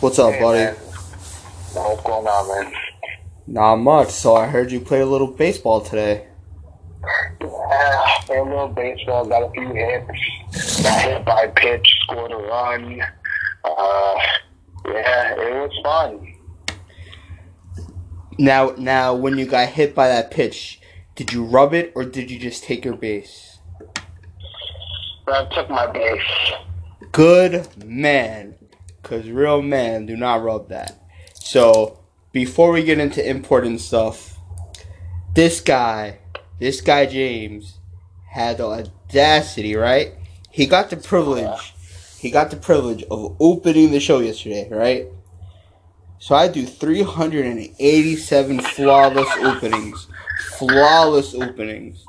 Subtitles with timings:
[0.00, 0.58] What's up, Hey, buddy?
[0.58, 0.74] man.
[1.72, 2.72] What's going on, man?
[3.46, 4.10] Not much.
[4.10, 6.26] So I heard you play a little baseball today.
[7.40, 12.30] Yeah, played a little baseball, got a few hits, got hit by a pitch, scored
[12.32, 13.00] a run.
[13.64, 14.14] Uh,
[14.86, 16.34] yeah, it was fun.
[18.38, 20.80] Now, now, when you got hit by that pitch,
[21.16, 23.58] did you rub it or did you just take your base?
[25.26, 26.22] I took my base.
[27.12, 28.54] Good man,
[29.08, 31.00] cause real men do not rub that.
[31.34, 31.98] So
[32.32, 34.38] before we get into important stuff,
[35.34, 36.18] this guy,
[36.58, 37.78] this guy James,
[38.30, 40.12] had the audacity, right?
[40.50, 41.74] He got the privilege.
[42.18, 45.06] He got the privilege of opening the show yesterday, right?
[46.18, 50.08] So I do 387 flawless openings.
[50.58, 52.04] Flawless openings.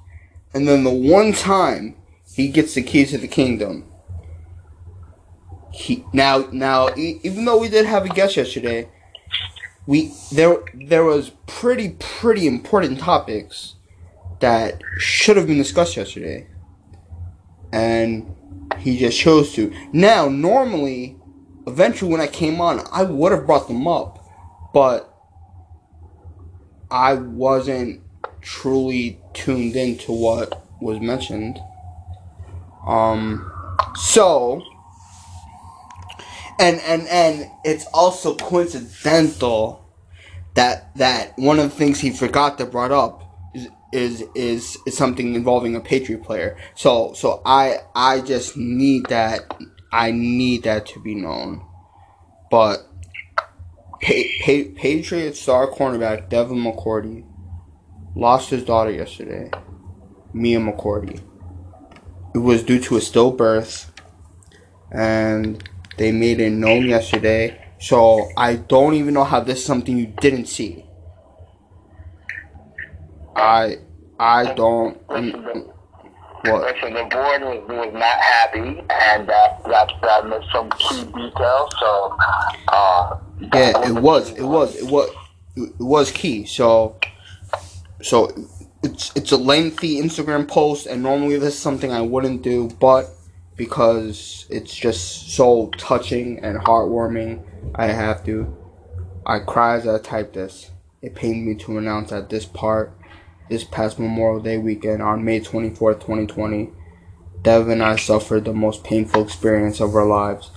[0.54, 1.96] And then the one time
[2.34, 3.89] he gets the keys to the kingdom.
[5.72, 8.90] He now now even though we did have a guest yesterday,
[9.86, 13.76] we there there was pretty pretty important topics
[14.40, 16.48] that should have been discussed yesterday.
[17.72, 18.36] And
[18.80, 19.74] he just chose to.
[19.92, 21.18] Now, normally,
[21.68, 24.26] eventually when I came on, I would have brought them up,
[24.74, 25.14] but
[26.90, 28.02] I wasn't
[28.42, 31.60] truly tuned into what was mentioned.
[32.88, 33.52] Um,
[33.96, 34.64] so,
[36.60, 39.90] and and and it's also coincidental
[40.56, 43.24] that that one of the things he forgot to brought up
[43.56, 46.58] is is is, is something involving a Patriot player.
[46.76, 49.52] So so I I just need that
[49.92, 51.66] I need that to be known.
[52.52, 52.80] But
[54.02, 57.26] pa- pa- Patriot star cornerback Devin McCourty
[58.16, 59.50] lost his daughter yesterday,
[60.34, 61.22] Mia McCourty.
[62.36, 63.90] It was due to a stillbirth,
[64.92, 65.68] and
[66.00, 67.62] they made it known yesterday.
[67.80, 70.86] So I don't even know how this is something you didn't see.
[73.36, 73.78] I
[74.20, 74.98] I don't.
[75.10, 76.62] Listen, the, What?
[76.62, 81.70] listen, the board was, was not happy, and that that that missed some key details.
[81.80, 82.18] So,
[82.70, 83.18] uh,
[83.54, 84.32] Yeah, it was.
[84.32, 84.76] It was.
[84.76, 85.10] It was.
[85.56, 86.46] It was key.
[86.46, 86.98] So,
[88.02, 88.32] so
[88.84, 93.10] it's it's a lengthy Instagram post, and normally this is something I wouldn't do, but
[93.60, 97.44] because it's just so touching and heartwarming,
[97.76, 98.56] I have to.
[99.26, 100.72] I cry as I type this.
[101.02, 102.98] It pained me to announce that this part,
[103.50, 106.70] this past Memorial Day weekend on May twenty fourth, twenty twenty,
[107.42, 110.52] Dev and I suffered the most painful experience of our lives.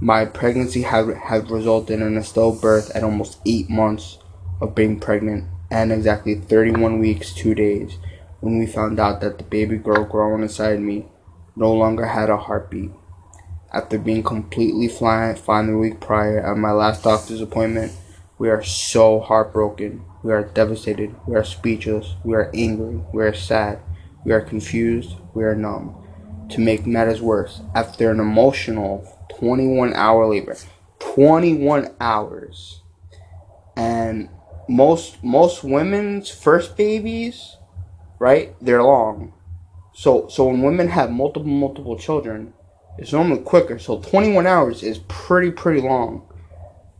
[0.00, 4.16] My pregnancy had, had resulted in a stillbirth at almost eight months
[4.62, 7.98] of being pregnant and exactly 31 weeks, two days,
[8.40, 11.06] when we found out that the baby girl growing inside me
[11.56, 12.90] no longer had a heartbeat.
[13.72, 17.92] After being completely fine, fine the week prior at my last doctor's appointment,
[18.38, 20.04] we are so heartbroken.
[20.22, 21.14] We are devastated.
[21.26, 22.14] We are speechless.
[22.24, 23.02] We are angry.
[23.12, 23.80] We are sad.
[24.24, 25.16] We are confused.
[25.34, 25.96] We are numb.
[26.50, 29.06] To make matters worse, after an emotional
[29.38, 30.56] 21 hour labor,
[30.98, 32.80] 21 hours,
[33.76, 34.28] and
[34.68, 37.56] most most women's first babies,
[38.18, 38.54] right?
[38.60, 39.32] They're long.
[40.00, 42.54] So so when women have multiple multiple children,
[42.96, 43.78] it's normally quicker.
[43.78, 46.26] So 21 hours is pretty pretty long.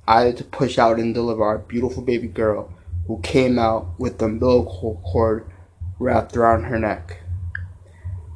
[0.06, 2.70] I had to push out and deliver our beautiful baby girl,
[3.06, 5.50] who came out with the umbilical cord
[5.98, 7.22] wrapped around her neck.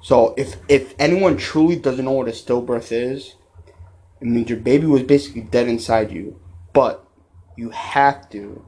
[0.03, 3.35] So if if anyone truly doesn't know what a stillbirth is,
[4.23, 6.41] it means your baby was basically dead inside you,
[6.73, 7.07] but
[7.55, 8.65] you have to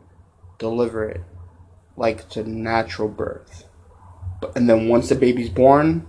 [0.58, 1.22] deliver it
[1.96, 3.65] like it's a natural birth.
[4.54, 6.06] And then once the baby's born,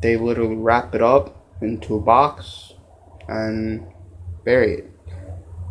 [0.00, 2.72] they literally wrap it up into a box
[3.28, 3.86] and
[4.44, 4.90] bury it.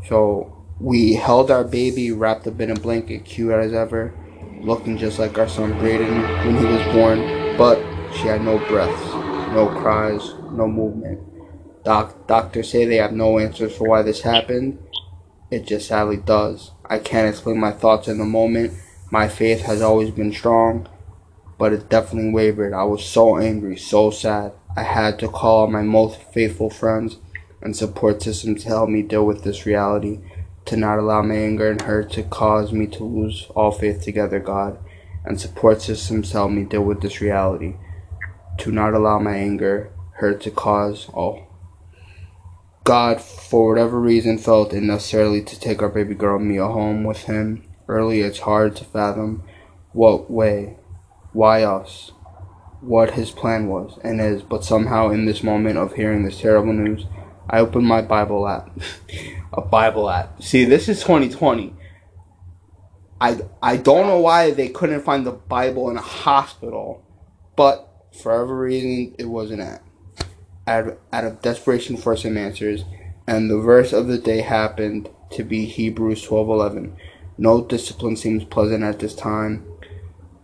[0.08, 4.14] So we held our baby wrapped up in a blanket, cute as ever,
[4.62, 7.78] looking just like our son Braden when he was born, but
[8.14, 9.14] she had no breaths,
[9.54, 11.20] no cries, no movement.
[11.84, 14.80] Doc, doctors say they have no answers for why this happened.
[15.50, 16.72] It just sadly does.
[16.86, 18.74] I can't explain my thoughts in the moment.
[19.12, 20.88] My faith has always been strong,
[21.60, 22.74] but it definitely wavered.
[22.74, 24.54] I was so angry, so sad.
[24.78, 27.18] I had to call my most faithful friends
[27.62, 30.22] and support system to help me deal with this reality,
[30.66, 34.40] to not allow my anger and hurt to cause me to lose all faith together,
[34.40, 34.80] God,
[35.26, 37.76] and support systems help me deal with this reality,
[38.60, 41.46] to not allow my anger, hurt to cause all.
[42.86, 47.24] God, for whatever reason, felt it necessarily to take our baby girl Mia home with
[47.24, 47.66] him.
[47.90, 49.44] Early, it's hard to fathom
[49.92, 50.79] what way,
[51.34, 52.12] why us,
[52.82, 56.74] what his plan was and is, but somehow in this moment of hearing this terrible
[56.74, 57.06] news,
[57.50, 58.70] I opened my Bible app,
[59.54, 60.42] a Bible app.
[60.42, 61.76] See, this is 2020.
[63.22, 67.04] I I don't know why they couldn't find the Bible in a hospital,
[67.56, 69.84] but for every reason it wasn't at.
[70.68, 72.86] Out of, out of desperation for some answers,
[73.28, 76.94] and the verse of the day happened to be Hebrews 12:11.
[77.38, 79.66] No discipline seems pleasant at this time,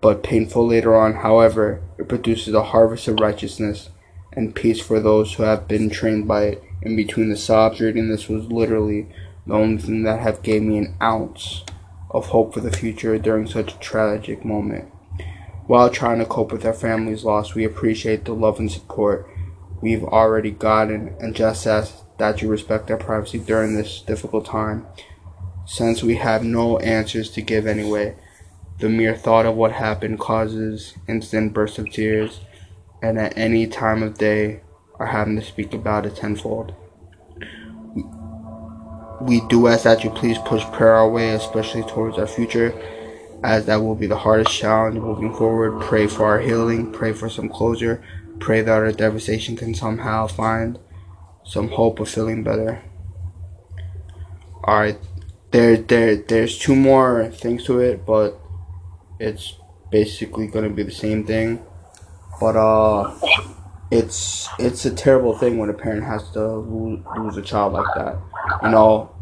[0.02, 1.14] but painful later on.
[1.14, 3.90] However, it produces a harvest of righteousness
[4.34, 6.64] and peace for those who have been trained by it.
[6.82, 9.08] In between the sobs, reading this was literally
[9.48, 11.64] the only thing that have gave me an ounce
[12.12, 14.92] of hope for the future during such a tragic moment.
[15.68, 19.28] While trying to cope with our family's loss, we appreciate the love and support
[19.82, 24.86] we've already gotten and just ask that you respect our privacy during this difficult time.
[25.66, 28.16] Since we have no answers to give anyway,
[28.80, 32.42] the mere thought of what happened causes instant bursts of tears,
[33.02, 34.62] and at any time of day
[34.96, 36.74] are having to speak about it tenfold.
[39.22, 42.74] We do ask that you please push prayer our way, especially towards our future,
[43.44, 45.82] as that will be the hardest challenge moving forward.
[45.82, 48.04] Pray for our healing, pray for some closure,
[48.40, 50.80] pray that our devastation can somehow find
[51.46, 52.84] some hope of feeling better.
[54.68, 55.00] Alright,
[55.52, 58.40] there, there, there's two more things to it, but
[59.20, 59.56] it's
[59.92, 61.66] basically gonna be the same thing.
[62.40, 63.14] But uh,
[63.92, 67.94] it's it's a terrible thing when a parent has to lose, lose a child like
[67.96, 68.18] that.
[68.64, 69.16] You know,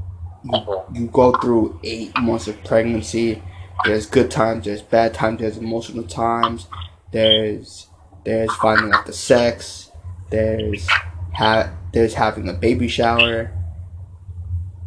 [0.43, 3.41] you, you go through eight months of pregnancy.
[3.85, 6.67] There's good times, there's bad times, there's emotional times.
[7.11, 7.87] There's
[8.23, 9.91] there's finding out the sex.
[10.29, 10.87] There's
[11.33, 13.51] ha- there's having a baby shower,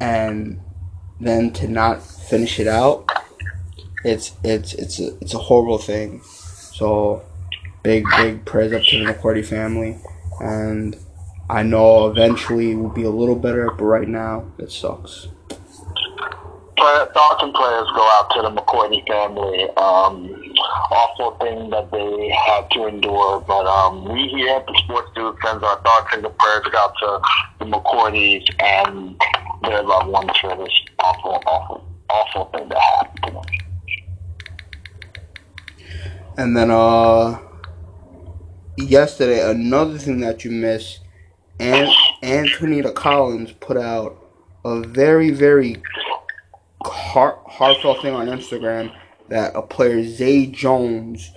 [0.01, 0.61] and
[1.21, 3.09] then to not finish it out,
[4.05, 6.23] it's it's it's a, it's a horrible thing.
[6.23, 7.23] So
[7.83, 9.99] big big prayers up to the McCourty family,
[10.41, 10.97] and
[11.49, 15.29] I know eventually it will be a little better, but right now it sucks.
[16.77, 19.71] thoughts and prayers go out to the McCourty family.
[19.77, 20.55] Um,
[20.91, 25.37] awful thing that they had to endure, but um, we here at the Sports Dude
[25.45, 27.21] sends our thoughts and the prayers out to
[27.61, 29.21] the McCourtys and
[29.63, 33.66] their loved ones for this awful, awful, awful thing that happened to them.
[36.39, 37.39] And then, uh,
[38.77, 41.01] yesterday, another thing that you missed,
[41.59, 41.89] and
[42.23, 44.23] Antonita Collins put out
[44.65, 45.83] a very, very
[46.85, 48.93] heart, heartfelt thing on Instagram
[49.29, 51.33] that a player Zay Jones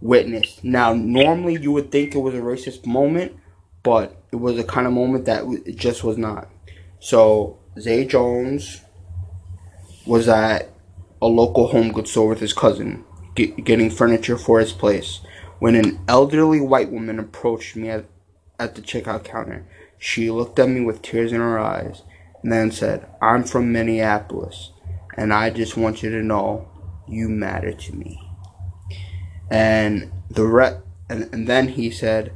[0.00, 0.62] witnessed.
[0.62, 3.36] Now, normally you would think it was a racist moment,
[3.82, 6.48] but it was a kind of moment that it just was not.
[7.00, 8.82] So Zay Jones
[10.06, 10.70] was at
[11.20, 13.04] a local home goods store with his cousin,
[13.34, 15.20] get, getting furniture for his place,
[15.58, 18.06] when an elderly white woman approached me at,
[18.58, 19.66] at the checkout counter.
[19.98, 22.02] She looked at me with tears in her eyes
[22.42, 24.72] and then said, I'm from Minneapolis,
[25.16, 26.68] and I just want you to know
[27.08, 28.20] you matter to me.
[29.50, 32.32] And the re- and, and then he said,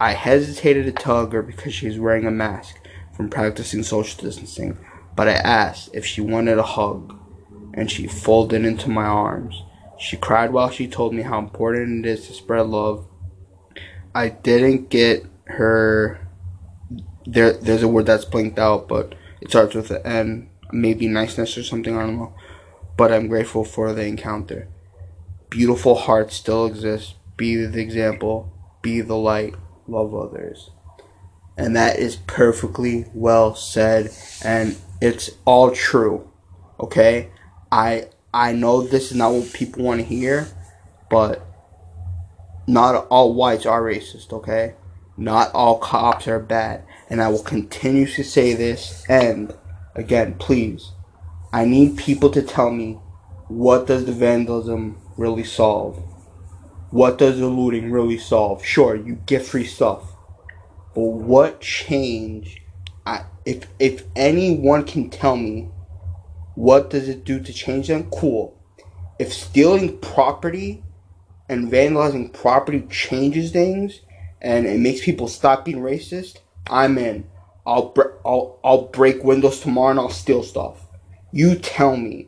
[0.00, 2.76] I hesitated to tug her because she was wearing a mask
[3.16, 4.78] from practicing social distancing,
[5.16, 7.18] but I asked if she wanted a hug,
[7.74, 9.64] and she folded into my arms.
[9.98, 13.06] She cried while she told me how important it is to spread love.
[14.14, 16.26] I didn't get her.
[17.26, 20.50] There, there's a word that's blinked out, but it starts with an N.
[20.70, 21.96] Maybe niceness or something.
[21.96, 22.34] I don't know
[22.98, 24.68] but I'm grateful for the encounter.
[25.48, 27.14] Beautiful hearts still exist.
[27.36, 29.54] Be the example, be the light,
[29.86, 30.70] love others.
[31.56, 34.10] And that is perfectly well said
[34.44, 36.28] and it's all true.
[36.80, 37.30] Okay?
[37.70, 38.08] I
[38.38, 40.46] I know this is not what people want to hear,
[41.10, 41.44] but
[42.68, 44.76] not all whites are racist, okay?
[45.16, 46.84] Not all cops are bad.
[47.10, 49.52] And I will continue to say this and
[49.96, 50.92] again, please
[51.52, 53.00] I need people to tell me
[53.48, 55.96] what does the vandalism really solve?
[56.90, 58.64] What does the looting really solve?
[58.64, 60.12] Sure, you get free stuff.
[60.94, 62.62] But what change
[63.04, 65.70] I, if if anyone can tell me
[66.58, 68.10] what does it do to change them?
[68.10, 68.60] Cool.
[69.20, 70.82] If stealing property
[71.48, 74.00] and vandalizing property changes things
[74.42, 76.38] and it makes people stop being racist,
[76.68, 77.30] I'm in.
[77.64, 77.94] I'll,
[78.26, 80.84] I'll, I'll break windows tomorrow and I'll steal stuff.
[81.30, 82.26] You tell me,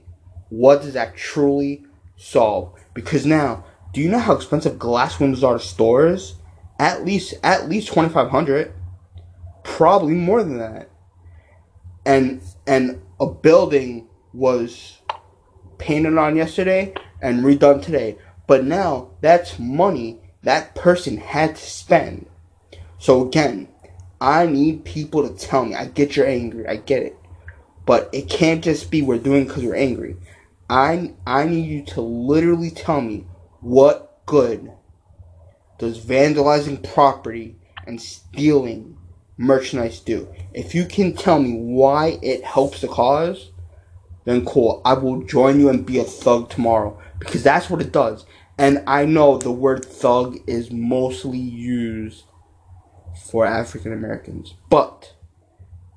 [0.48, 1.84] what does that truly
[2.16, 2.78] solve?
[2.94, 6.36] Because now, do you know how expensive glass windows are to stores?
[6.78, 8.72] At least, at least twenty five hundred,
[9.64, 10.88] probably more than that.
[12.06, 14.98] And and a building was
[15.78, 22.26] painted on yesterday and redone today, but now that's money that person had to spend.
[22.98, 23.68] So again,
[24.20, 25.74] I need people to tell me.
[25.74, 26.66] I get you're angry.
[26.66, 27.16] I get it
[27.90, 30.16] but it can't just be we're doing because we're angry.
[30.68, 33.26] I I need you to literally tell me
[33.60, 34.70] what good
[35.78, 37.56] does vandalizing property
[37.88, 38.96] and stealing
[39.36, 40.28] merchandise do.
[40.52, 43.49] If you can tell me why it helps the cause,
[44.24, 44.82] then cool.
[44.84, 48.26] I will join you and be a thug tomorrow because that's what it does.
[48.58, 52.24] And I know the word thug is mostly used
[53.30, 55.14] for African Americans, but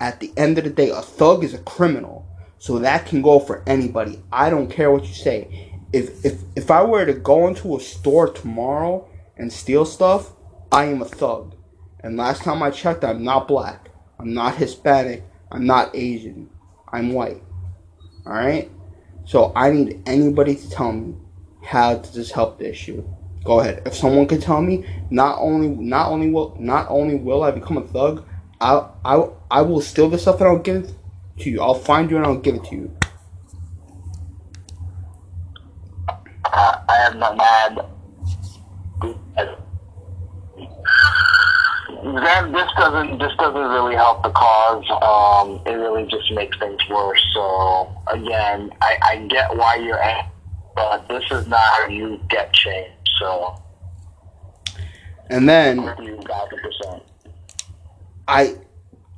[0.00, 2.26] at the end of the day, a thug is a criminal.
[2.58, 4.22] So that can go for anybody.
[4.32, 5.78] I don't care what you say.
[5.92, 10.32] If if if I were to go into a store tomorrow and steal stuff,
[10.72, 11.54] I am a thug.
[12.00, 13.90] And last time I checked, I'm not black.
[14.18, 15.24] I'm not Hispanic.
[15.52, 16.48] I'm not Asian.
[16.90, 17.42] I'm white.
[18.26, 18.70] Alright?
[19.24, 21.14] So I need anybody to tell me
[21.62, 23.04] how does this help the issue.
[23.44, 23.82] Go ahead.
[23.86, 27.76] If someone could tell me, not only not only will not only will I become
[27.76, 28.26] a thug,
[28.60, 30.94] I I I will steal this stuff and I'll give it
[31.40, 31.60] to you.
[31.60, 32.96] I'll find you and I'll give it to you.
[36.44, 37.93] Uh, I am not mad.
[42.04, 44.84] Then this doesn't this doesn't really help the cause.
[45.02, 47.24] Um, it really just makes things worse.
[47.34, 50.30] So again, I, I get why you're angry,
[50.76, 52.92] but this is not how you get change.
[53.18, 53.56] So
[55.30, 57.02] And then you thousand percent.
[58.28, 58.56] I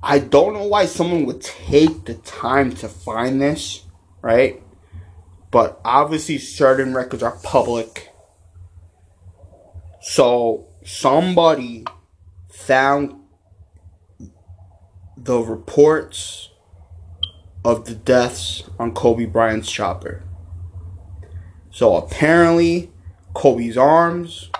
[0.03, 3.83] I don't know why someone would take the time to find this,
[4.23, 4.63] right?
[5.51, 8.13] But obviously certain records are public.
[10.01, 11.85] So somebody
[12.67, 13.15] found
[15.17, 16.51] the reports
[17.65, 20.25] of the deaths on Kobe Bryant's chopper.
[21.71, 22.91] So apparently
[23.35, 24.51] Kobe's arms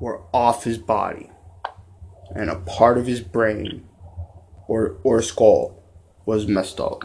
[0.00, 1.30] were off his body
[2.34, 3.86] and a part of his brain
[4.66, 5.82] or or skull
[6.26, 7.04] was messed up.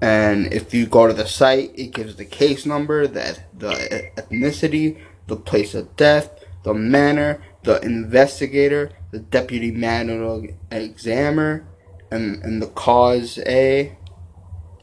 [0.00, 4.98] And if you go to the site, it gives the case number, the the ethnicity,
[5.26, 11.66] the place of death, the manner, the investigator, the deputy manual examiner,
[12.10, 13.96] and and the cause A,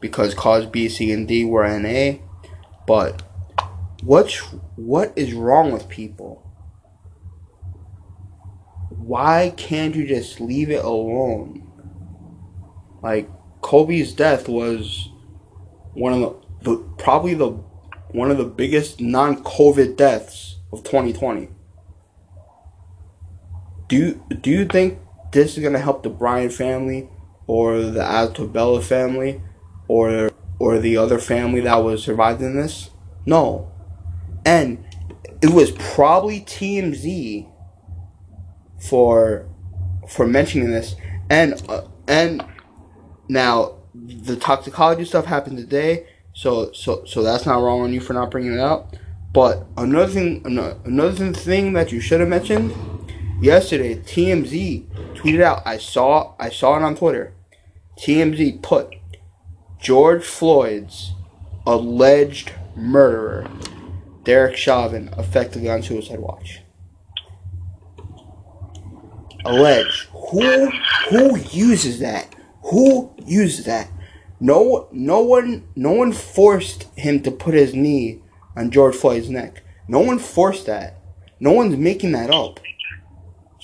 [0.00, 2.20] because cause B, C, and D were N A.
[2.86, 3.22] But
[4.02, 4.36] what's
[4.76, 6.46] what is wrong with people?
[9.06, 11.62] why can't you just leave it alone?
[13.02, 13.30] Like
[13.60, 15.10] Kobe's death was
[15.94, 17.50] one of the, the probably the
[18.10, 21.48] one of the biggest non-COVID deaths of 2020.
[23.88, 24.98] Do you, do you think
[25.32, 27.08] this is gonna help the Bryant family
[27.46, 29.42] or the Altobelli family
[29.88, 32.90] or or the other family that was survived in this?
[33.26, 33.70] No.
[34.44, 34.84] And
[35.42, 37.50] it was probably TMZ
[38.80, 39.46] for
[40.08, 40.94] for mentioning this
[41.30, 42.44] and uh, and
[43.28, 48.12] now the toxicology stuff happened today so so so that's not wrong on you for
[48.12, 48.94] not bringing it up
[49.32, 50.42] but another thing
[50.84, 52.72] another thing that you should have mentioned
[53.40, 57.32] yesterday TMZ tweeted out I saw I saw it on Twitter
[57.98, 58.94] TMZ put
[59.80, 61.12] George Floyd's
[61.66, 63.48] alleged murderer
[64.24, 66.60] Derek Chauvin effectively on suicide watch
[69.46, 70.08] Alleged.
[70.12, 70.70] Who
[71.10, 72.34] who uses that?
[72.64, 73.88] Who uses that?
[74.40, 78.22] No no one no one forced him to put his knee
[78.56, 79.62] on George Floyd's neck.
[79.86, 80.98] No one forced that.
[81.38, 82.58] No one's making that up.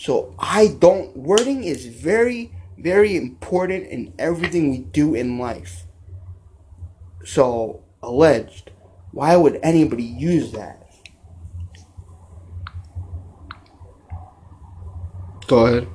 [0.03, 5.87] So I don't wording is very very important in everything we do in life.
[7.25, 8.73] So alleged.
[9.13, 10.89] Why would anybody use that?
[15.47, 15.87] Go ahead.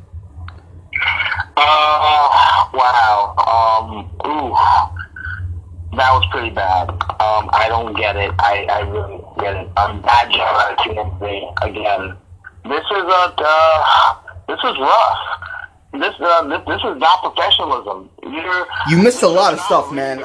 [1.57, 3.35] Uh, wow.
[3.43, 6.91] Um, ooh, that was pretty bad.
[6.91, 8.31] Um, I don't get it.
[8.39, 9.67] I, I really get it.
[9.77, 12.17] Um, bad job at TMZ again.
[12.67, 14.15] This is a, uh,
[14.47, 15.17] this is rough.
[15.93, 18.09] This, uh, this, this is not professionalism.
[18.23, 20.21] You're, you missed a lot of stuff, man.
[20.21, 20.23] A,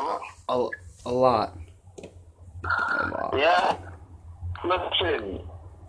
[0.49, 0.73] a lot.
[1.07, 1.59] A lot.
[3.37, 3.77] Yeah.
[4.65, 5.41] Listen,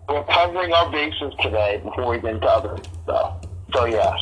[0.08, 3.44] we're covering our bases today before we get into other stuff.
[3.74, 4.18] So yes,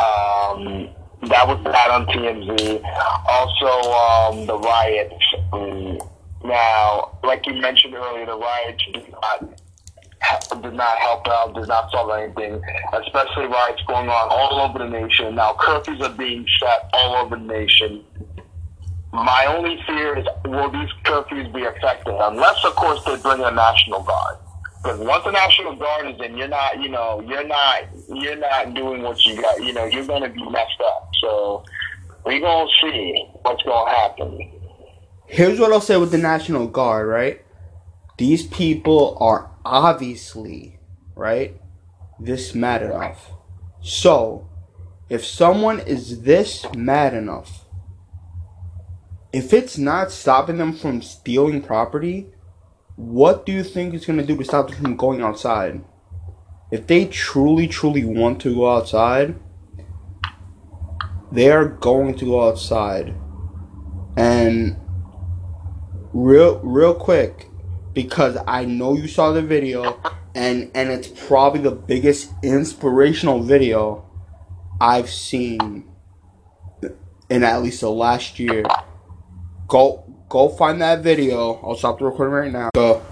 [0.00, 0.88] um,
[1.28, 2.82] that was bad on TMZ.
[3.28, 5.14] Also, um, the riots.
[5.52, 5.98] Um,
[6.44, 9.60] now, like you mentioned earlier, the riots did not
[10.62, 12.62] did not help out, did not solve anything.
[12.92, 15.34] Especially riots going on all over the nation.
[15.34, 18.04] Now curfews are being set all over the nation.
[19.12, 22.14] My only fear is will these curfews be effective?
[22.18, 24.36] Unless, of course, they bring a national guard.
[24.82, 28.74] Because once the National Guard is in, you're not, you know, you're not, you're not
[28.74, 29.60] doing what you got.
[29.60, 31.10] You know, you're going to be messed up.
[31.20, 31.64] So
[32.24, 34.52] we're gonna see what's gonna happen.
[35.26, 37.42] Here's what I'll say with the National Guard, right?
[38.18, 40.78] These people are obviously,
[41.14, 41.60] right,
[42.20, 43.30] this mad enough.
[43.80, 44.48] So,
[45.08, 47.64] if someone is this mad enough,
[49.32, 52.28] if it's not stopping them from stealing property,
[52.96, 55.84] what do you think it's going to do to stop them from going outside?
[56.70, 59.36] If they truly, truly want to go outside,
[61.30, 63.14] they are going to go outside.
[64.16, 64.76] And
[66.12, 67.47] real, real quick,
[67.98, 70.00] because I know you saw the video,
[70.32, 74.08] and and it's probably the biggest inspirational video
[74.80, 75.82] I've seen
[77.28, 78.62] in at least the last year.
[79.66, 81.54] Go go find that video.
[81.54, 82.70] I'll stop the recording right now.
[82.72, 83.02] Go.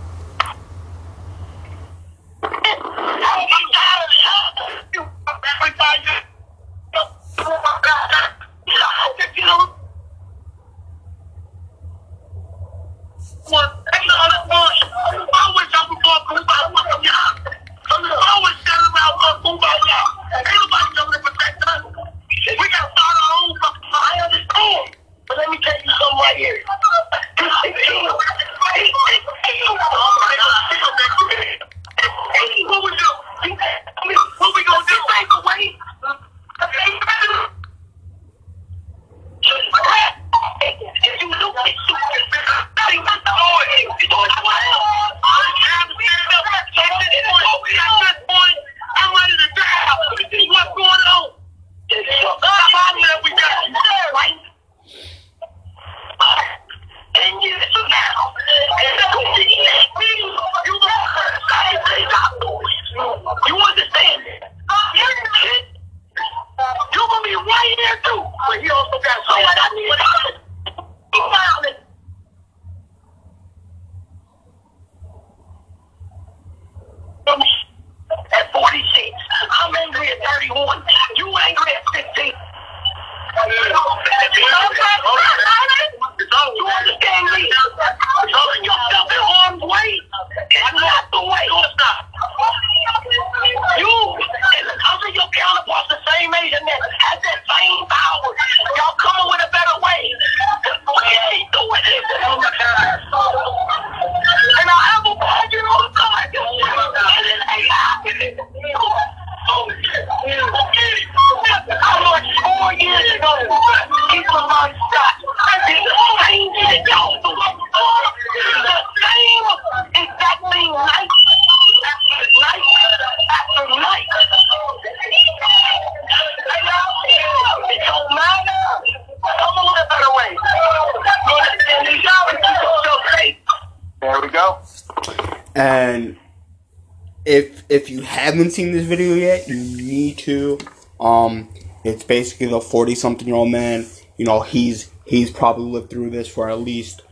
[138.37, 140.59] Haven't seen this video yet, you need to.
[141.01, 141.49] Um,
[141.85, 143.87] it's basically the forty something year old man.
[144.19, 147.03] You know, he's he's probably lived through this for at least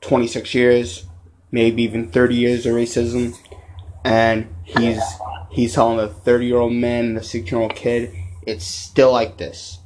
[0.00, 1.06] twenty six years,
[1.50, 3.34] maybe even thirty years of racism,
[4.04, 5.02] and he's
[5.50, 8.12] he's telling a thirty year old man and a six year old kid,
[8.46, 9.78] it's still like this.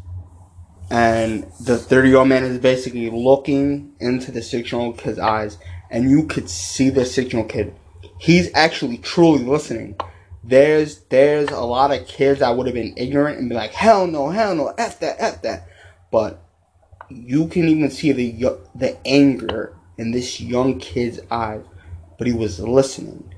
[0.92, 5.20] And the 30 year old man is basically looking into the six year old kid's
[5.20, 5.57] eyes,
[5.88, 7.72] and you could see the six year old kid
[8.20, 9.96] he's actually truly listening.
[10.50, 14.08] There's there's a lot of kids that would have been ignorant and be like, hell
[14.08, 15.68] no, hell no, f that, f that.
[16.10, 16.42] But
[17.08, 21.62] you can even see the the anger in this young kid's eyes.
[22.18, 23.32] But he was listening,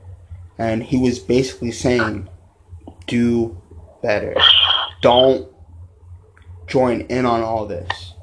[0.56, 2.30] and he was basically saying,
[3.06, 3.60] "Do
[4.02, 4.34] better.
[5.02, 5.52] Don't
[6.66, 8.14] join in on all this.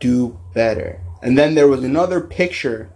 [0.00, 2.90] Do better." And then there was another picture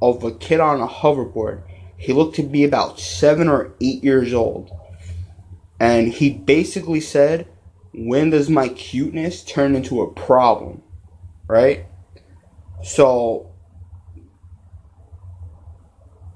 [0.00, 1.62] of a kid on a hoverboard
[1.98, 4.70] he looked to be about seven or eight years old.
[5.80, 7.48] And he basically said,
[7.92, 10.82] When does my cuteness turn into a problem?
[11.48, 11.86] Right?
[12.84, 13.50] So,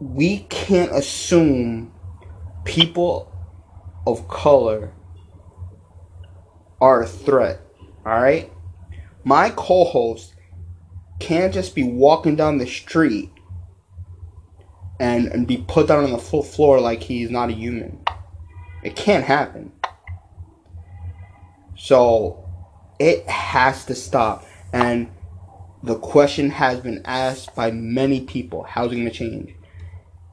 [0.00, 1.92] we can't assume
[2.64, 3.32] people
[4.04, 4.92] of color
[6.80, 7.60] are a threat.
[8.04, 8.52] Alright?
[9.22, 10.34] My co host
[11.20, 13.30] can't just be walking down the street
[15.02, 17.98] and, and be put down on the floor like he's not a human.
[18.84, 19.72] It can't happen.
[21.76, 22.48] So
[23.00, 24.46] it has to stop.
[24.72, 25.10] And
[25.82, 29.56] the question has been asked by many people how's it going to change?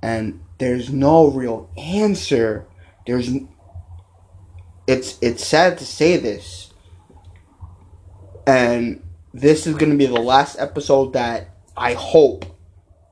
[0.03, 2.67] And there's no real answer.
[3.07, 3.27] There's
[4.85, 6.71] it's it's sad to say this.
[8.45, 9.01] and
[9.33, 12.45] this is going to be the last episode that I hope.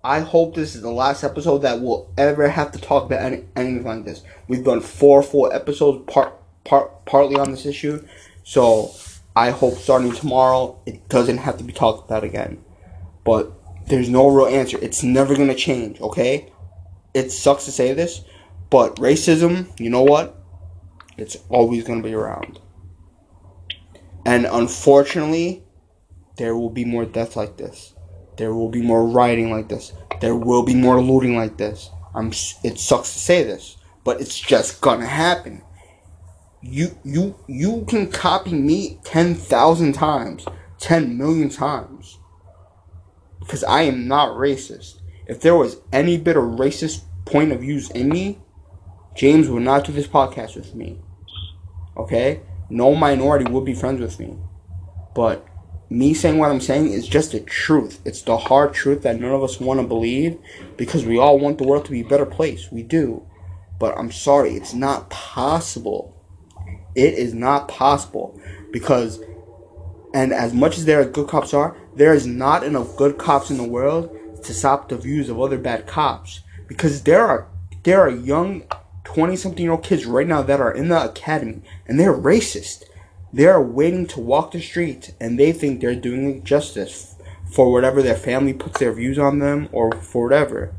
[0.07, 3.43] I hope this is the last episode that we'll ever have to talk about any,
[3.57, 4.23] anything like this.
[4.47, 8.07] We've done four full episodes, part, part, partly on this issue.
[8.45, 8.95] So
[9.35, 12.63] I hope starting tomorrow it doesn't have to be talked about again.
[13.25, 13.51] But
[13.87, 14.77] there's no real answer.
[14.81, 16.53] It's never gonna change, okay?
[17.13, 18.21] It sucks to say this,
[18.69, 20.41] but racism, you know what?
[21.17, 22.61] It's always gonna be around.
[24.25, 25.65] And unfortunately,
[26.37, 27.93] there will be more deaths like this.
[28.37, 29.93] There will be more rioting like this.
[30.21, 31.89] There will be more looting like this.
[32.13, 32.31] I'm.
[32.63, 35.63] It sucks to say this, but it's just gonna happen.
[36.61, 40.45] You you you can copy me ten thousand times,
[40.79, 42.19] ten million times,
[43.39, 44.99] because I am not racist.
[45.27, 48.39] If there was any bit of racist point of views in me,
[49.15, 50.99] James would not do this podcast with me.
[51.97, 54.37] Okay, no minority would be friends with me,
[55.15, 55.45] but
[55.89, 58.01] me saying what I'm saying is just the truth.
[58.03, 60.37] It's the hard truth that none of us want to believe
[60.75, 62.71] because we all want the world to be a better place.
[62.71, 63.25] We do.
[63.79, 66.13] But I'm sorry, it's not possible.
[66.95, 68.39] It is not possible
[68.71, 69.21] because,
[70.13, 73.49] and as much as there are good cops are, there is not enough good cops
[73.49, 76.41] in the world to stop the views of other bad cops.
[76.67, 77.47] Because there are
[77.83, 78.63] there are young
[79.03, 82.83] twenty something year old kids right now that are in the academy and they're racist
[83.33, 87.15] they are waiting to walk the streets and they think they're doing justice
[87.51, 90.75] for whatever their family puts their views on them or for whatever.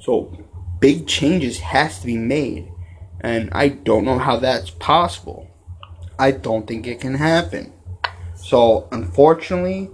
[0.00, 0.44] So
[0.80, 2.70] big changes has to be made
[3.20, 5.50] and I don't know how that's possible.
[6.18, 7.72] I don't think it can happen.
[8.36, 9.90] So unfortunately,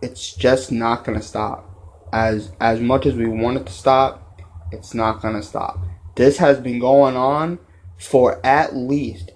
[0.00, 1.68] it's just not going to stop.
[2.12, 5.78] As as much as we want it to stop, it's not going to stop.
[6.14, 7.58] This has been going on
[7.98, 9.31] for at least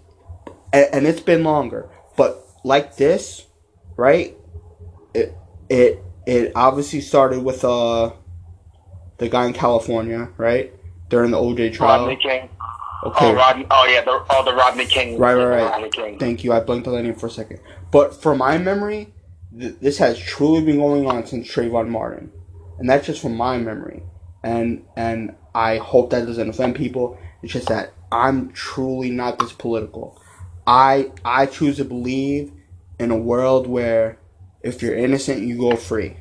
[0.73, 1.89] and, and it's been longer.
[2.17, 3.47] But like this,
[3.97, 4.37] right?
[5.15, 5.35] It
[5.69, 8.13] it it obviously started with uh
[9.19, 10.73] the guy in California, right?
[11.09, 12.01] During the OJ trial.
[12.01, 12.49] Rodney King.
[13.05, 13.31] Okay.
[13.31, 15.19] Oh, Rodney, oh yeah, the, oh, the Rodney King.
[15.19, 15.93] Right, right, right.
[15.93, 16.19] King.
[16.19, 16.53] Thank you.
[16.53, 17.61] I blinked on that name for a second.
[17.93, 19.15] But from my memory,
[19.59, 22.33] th- this has truly been going on since Trayvon Martin,
[22.79, 24.03] and that's just from my memory.
[24.43, 27.19] And and I hope that doesn't offend people.
[27.43, 30.21] It's just that I'm truly not this political.
[30.67, 32.53] I I choose to believe
[32.99, 34.19] in a world where
[34.63, 36.17] if you're innocent, you go free.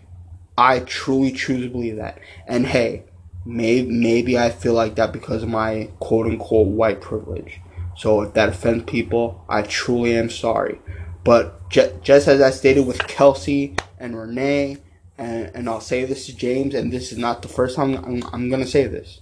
[0.58, 2.20] I truly choose to believe that.
[2.48, 3.06] And hey,
[3.46, 7.60] maybe maybe I feel like that because of my quote unquote white privilege.
[7.98, 10.80] So if that offends people, I truly am sorry.
[11.24, 14.78] But j- just as I stated with Kelsey and Renee,
[15.18, 18.22] and, and I'll say this to James, and this is not the first time I'm,
[18.34, 19.22] I'm going to say this.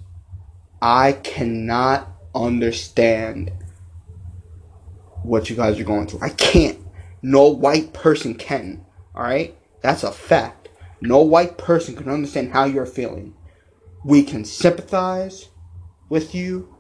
[0.82, 3.52] I cannot understand
[5.24, 6.22] what you guys are going through.
[6.22, 6.80] I can't.
[7.22, 8.86] No white person can.
[9.16, 9.58] Alright?
[9.82, 10.70] That's a fact.
[11.02, 13.36] No white person can understand how you're feeling.
[14.06, 15.50] We can sympathize
[16.10, 16.74] with you.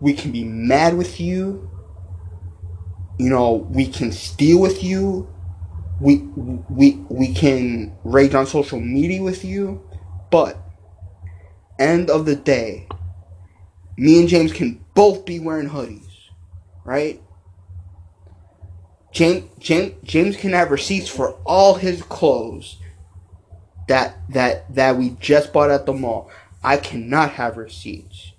[0.00, 1.70] We can be mad with you.
[3.18, 5.28] You know, we can steal with you.
[6.00, 6.16] We
[6.70, 9.82] we we can rage on social media with you.
[10.30, 10.56] But
[11.78, 12.88] end of the day,
[13.98, 16.08] me and James can both be wearing hoodies.
[16.84, 17.22] Right?
[19.12, 22.76] James, James, James can have receipts for all his clothes
[23.88, 26.30] that that that we just bought at the mall.
[26.62, 28.32] I cannot have receipts.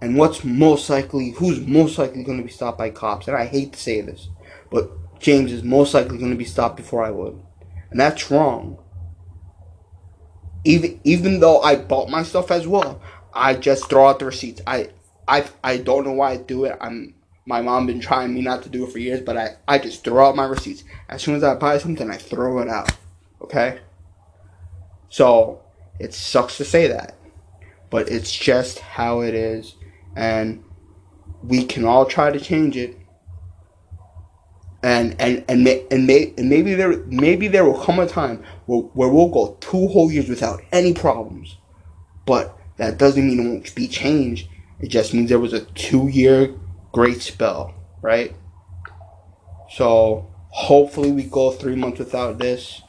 [0.00, 3.26] And what's most likely, who's most likely going to be stopped by cops?
[3.26, 4.28] And I hate to say this,
[4.70, 7.40] but James is most likely going to be stopped before I would,
[7.90, 8.78] and that's wrong.
[10.64, 13.00] Even even though I bought my stuff as well,
[13.32, 14.60] I just throw out the receipts.
[14.66, 14.90] I
[15.26, 16.76] I I don't know why I do it.
[16.80, 17.14] I'm
[17.46, 20.02] my mom been trying me not to do it for years, but I, I just
[20.02, 20.84] throw out my receipts.
[21.08, 22.90] As soon as I buy something, I throw it out.
[23.42, 23.80] Okay?
[25.10, 25.60] So,
[25.98, 27.16] it sucks to say that.
[27.90, 29.74] But it's just how it is.
[30.16, 30.64] And
[31.42, 32.98] we can all try to change it.
[34.82, 38.44] And and and may, and, may, and maybe there maybe there will come a time
[38.66, 41.56] where, where we'll go two whole years without any problems,
[42.26, 44.46] but that doesn't mean it won't be changed.
[44.80, 46.54] It just means there was a two year
[46.94, 48.34] great spell, right?
[49.68, 52.82] So hopefully we go three months without this.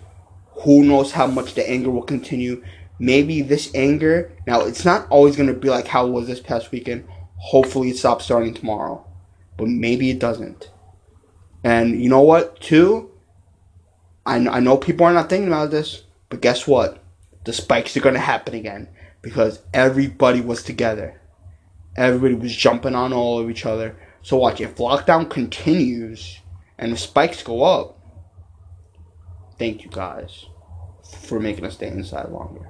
[0.61, 2.63] Who knows how much the anger will continue?
[2.99, 6.71] Maybe this anger now it's not always gonna be like how it was this past
[6.71, 7.07] weekend.
[7.37, 9.03] Hopefully it stops starting tomorrow.
[9.57, 10.69] But maybe it doesn't.
[11.63, 13.09] And you know what, too?
[14.23, 17.03] I, I know people are not thinking about this, but guess what?
[17.45, 18.87] The spikes are gonna happen again
[19.23, 21.19] because everybody was together.
[21.97, 23.95] Everybody was jumping on all of each other.
[24.21, 26.39] So watch, if lockdown continues
[26.77, 27.99] and the spikes go up,
[29.57, 30.45] thank you guys
[31.21, 32.67] for making us stay inside longer.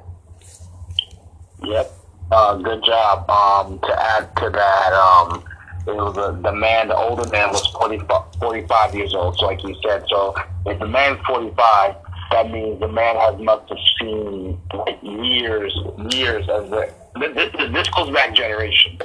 [1.64, 1.92] Yep.
[2.32, 3.30] Uh, good job.
[3.30, 5.44] Um, to add to that, um,
[5.88, 8.02] it was a, the man, the older man was 40,
[8.40, 10.04] 45 years old, so like you said.
[10.10, 10.36] So
[10.66, 11.96] if the man's 45,
[12.32, 15.78] that means the man has must have seen like years,
[16.10, 19.02] years as the, this, this goes back generations.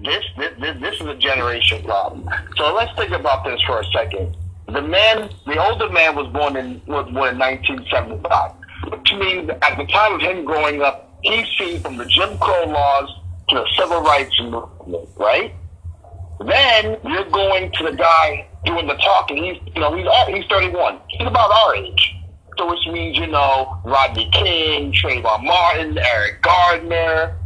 [0.00, 2.28] This, this, this, this is a generation problem.
[2.56, 4.36] So let's think about this for a second.
[4.68, 8.52] The man, the older man was born in, was born in 1975,
[8.90, 12.64] which means at the time of him growing up, he's seen from the Jim Crow
[12.64, 13.08] laws
[13.50, 15.54] to the civil rights movement, right?
[16.40, 19.44] Then you're going to the guy doing the talking.
[19.44, 20.98] He's, you know, he's uh, he's 31.
[21.08, 22.14] He's about our age.
[22.58, 27.38] So which means, you know, Rodney King, Trayvon Martin, Eric Garner.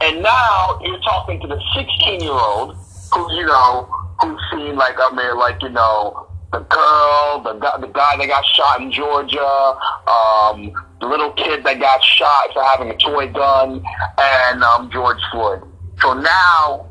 [0.00, 2.76] And now you're talking to the 16 year old
[3.12, 3.88] who, you know,
[4.20, 8.26] who's seen like, I mean, like, you know, the girl, the guy, the guy that
[8.26, 9.76] got shot in Georgia,
[10.06, 13.84] um, the little kid that got shot for having a toy gun,
[14.18, 15.62] and um, George Floyd.
[16.00, 16.88] So now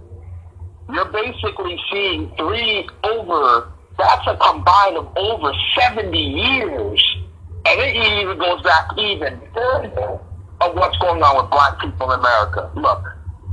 [0.91, 7.17] you're basically seeing three over, that's a combine of over 70 years.
[7.65, 10.19] And it even goes back even further
[10.69, 12.71] of what's going on with black people in America.
[12.75, 13.03] Look,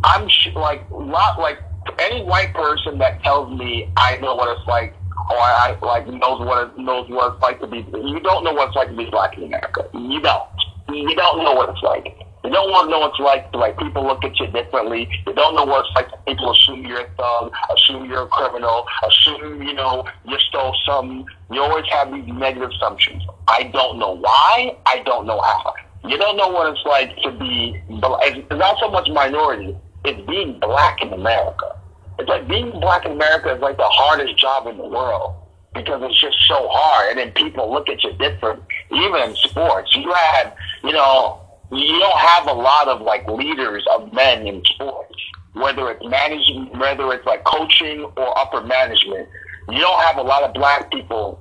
[0.05, 1.59] I'm sh- like, lot, like
[1.99, 4.95] any white person that tells me I know what it's like
[5.31, 7.79] or I, like knows what it knows what it's like to be.
[7.79, 9.89] You don't know what it's like to be black in America.
[9.95, 10.49] You don't.
[10.89, 12.17] You don't know what it's like.
[12.43, 15.09] You don't want to know what it's like like people look at you differently.
[15.27, 18.87] You don't know what it's like people assume you're a thug, assume you're a criminal,
[19.07, 21.25] assume you know you stole some.
[21.53, 23.23] You always have these negative assumptions.
[23.47, 24.77] I don't know why.
[24.87, 25.75] I don't know how.
[26.07, 27.81] You don't know what it's like to be.
[27.89, 29.77] It's not so much minority.
[30.05, 31.77] It's being black in America.
[32.19, 35.35] It's like being black in America is like the hardest job in the world
[35.75, 38.63] because it's just so hard, and then people look at you different.
[38.91, 43.85] Even in sports, you had, you know, you don't have a lot of like leaders
[43.93, 45.15] of men in sports,
[45.53, 49.29] whether it's management, whether it's like coaching or upper management.
[49.69, 51.41] You don't have a lot of black people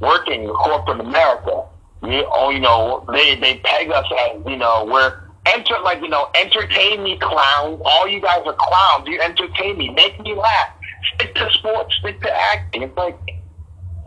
[0.00, 1.64] working in corporate America.
[2.06, 6.08] You, oh, you know, they they peg us as you know we're enter like you
[6.08, 7.80] know entertain me clowns.
[7.84, 9.06] All you guys are clowns.
[9.06, 10.70] You entertain me, make me laugh.
[11.14, 12.82] Stick to sports, stick to acting.
[12.82, 13.18] It's like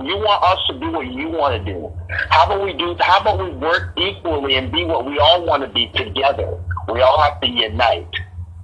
[0.01, 1.91] you want us to do what you want to do.
[2.29, 2.95] How about we do?
[2.99, 6.57] How about we work equally and be what we all want to be together?
[6.91, 8.07] We all have to unite.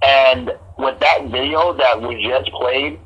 [0.02, 3.00] And with that video that we just played,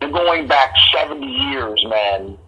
[0.00, 2.38] they're going back 70 years, man.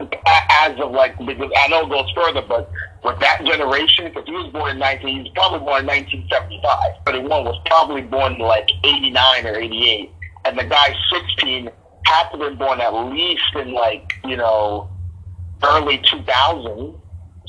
[0.00, 2.70] As of like, because I know it goes further, but
[3.04, 6.78] with that generation, because he was born in 19, he was probably born in 1975.
[7.06, 10.14] 31 was probably born in like 89 or 88.
[10.46, 11.70] And the guy 16
[12.06, 14.88] had to have been born at least in like, you know,
[15.62, 16.94] early 2000.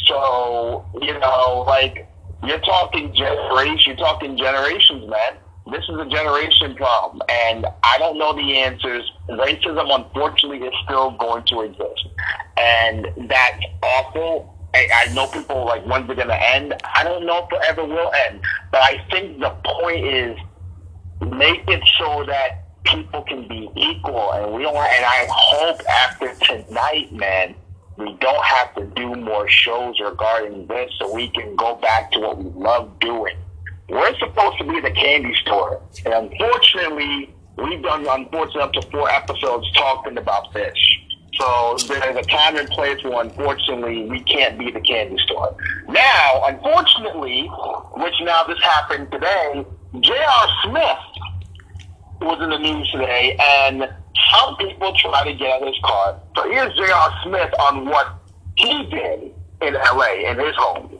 [0.06, 2.08] So, you know, like,
[2.44, 5.40] you're talking generations, you're talking generations, man.
[5.72, 9.12] This is a generation problem, and I don't know the answers.
[9.28, 12.08] Racism, unfortunately, is still going to exist,
[12.56, 14.56] and that's awful.
[14.76, 16.76] I, I know people like, when's it going to end?
[16.94, 20.38] I don't know if it ever will end, but I think the point is
[21.22, 24.76] make it so that people can be equal, and we don't.
[24.76, 27.56] And I hope after tonight, man,
[27.98, 32.20] we don't have to do more shows regarding this, so we can go back to
[32.20, 33.36] what we love doing.
[33.88, 39.10] We're supposed to be the candy store, and unfortunately, we've done unfortunately up to four
[39.10, 41.02] episodes talking about fish.
[41.38, 45.56] So there's a time and place where unfortunately we can't be the candy store.
[45.88, 47.48] Now, unfortunately,
[47.98, 49.66] which now this happened today,
[50.00, 50.48] J.R.
[50.64, 50.98] Smith
[52.22, 53.88] was in the news today, and
[54.32, 56.20] some people try to get out his car.
[56.36, 57.14] So here's J.R.
[57.24, 58.16] Smith on what
[58.56, 60.32] he did in L.A.
[60.32, 61.00] in his home.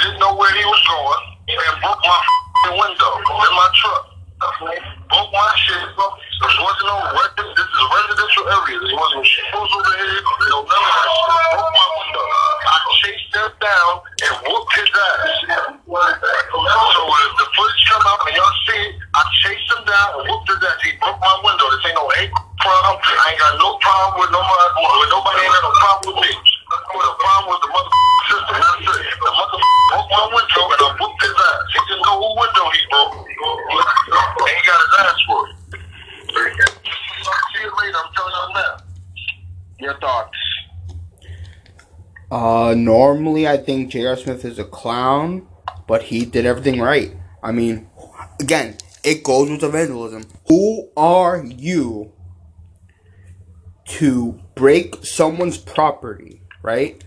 [0.00, 2.20] didn't know where he was going, and broke my
[2.72, 4.04] window in my truck.
[5.12, 5.84] Broke my shit.
[5.84, 7.48] This wasn't no record.
[7.52, 8.80] This is residential area.
[8.80, 10.24] This wasn't shoes over here.
[10.48, 11.28] No none of that shit.
[11.52, 12.24] Broke my window.
[12.24, 13.92] I chased them down
[14.24, 15.44] and whooped his ass.
[15.84, 20.24] So if the footage come out and y'all see it, I chased him down and
[20.32, 20.80] whooped his ass.
[20.80, 21.68] He broke my window.
[21.76, 22.32] This ain't no hate
[22.64, 22.96] problem.
[22.96, 24.40] I ain't got no problem with no
[42.40, 44.16] Uh, normally I think J.R.
[44.16, 45.46] Smith is a clown,
[45.86, 47.14] but he did everything right.
[47.42, 47.90] I mean,
[48.40, 50.24] again, it goes with the vandalism.
[50.48, 52.14] Who are you
[53.88, 57.04] to break someone's property, right?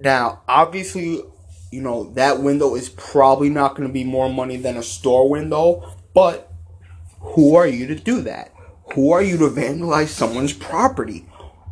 [0.00, 1.22] Now, obviously,
[1.70, 5.28] you know, that window is probably not going to be more money than a store
[5.28, 6.50] window, but
[7.20, 8.54] who are you to do that?
[8.94, 11.26] Who are you to vandalize someone's property?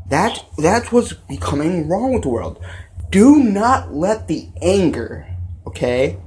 [0.09, 2.63] That that's what's becoming wrong with the world.
[3.11, 5.27] Do not let the anger,
[5.67, 6.19] okay,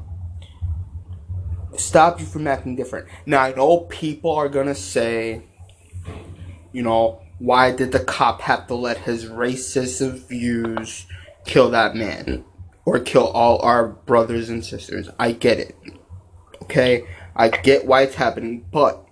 [1.78, 3.08] stop you from acting different.
[3.26, 5.44] Now I know people are gonna say,
[6.72, 11.08] you know, why did the cop have to let his racist views
[11.46, 12.46] kill that man
[12.86, 15.10] or kill all our brothers and sisters?
[15.17, 15.76] I get it.
[16.63, 17.04] Okay,
[17.36, 19.04] I get why it's happening, but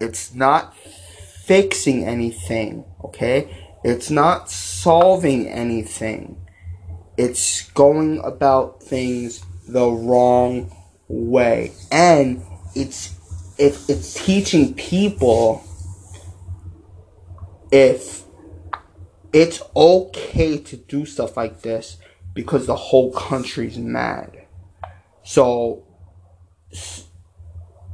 [0.00, 2.84] it's not fixing anything.
[3.04, 6.44] Okay, it's not solving anything.
[7.16, 10.74] It's going about things the wrong
[11.06, 11.70] way.
[11.92, 12.42] And
[12.74, 13.14] it's
[13.58, 15.64] if it's teaching people
[17.70, 18.24] if
[19.32, 21.98] it's okay to do stuff like this
[22.34, 24.46] because the whole country's mad.
[25.22, 25.84] So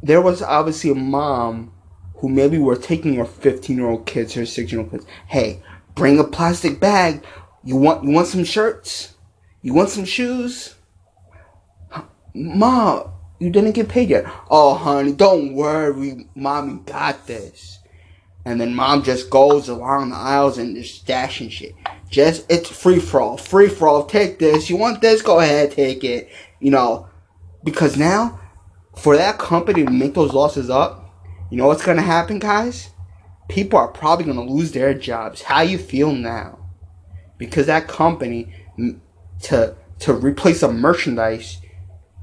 [0.03, 1.75] there was obviously a mom
[2.17, 5.05] who maybe were taking her 15 year old kids, her 16 year old kids.
[5.27, 5.61] Hey,
[5.95, 7.25] Bring a plastic bag.
[7.65, 9.15] You want you want some shirts?
[9.63, 10.75] You want some shoes?
[12.35, 14.25] Mom, you didn't get paid yet.
[14.51, 16.29] Oh, honey, don't worry.
[16.35, 17.79] Mommy got this.
[18.45, 21.75] And then mom just goes along the aisles and just stashing shit.
[22.11, 23.37] Just, it's free for all.
[23.37, 24.05] Free for all.
[24.05, 24.69] Take this.
[24.69, 25.23] You want this?
[25.23, 26.29] Go ahead, take it.
[26.59, 27.09] You know,
[27.63, 28.41] because now,
[28.97, 31.15] for that company to make those losses up,
[31.51, 32.91] you know what's to happen, guys?
[33.49, 35.43] People are probably going to lose their jobs.
[35.43, 36.59] How you feel now?
[37.39, 38.55] Because that company
[39.43, 41.61] to to replace a merchandise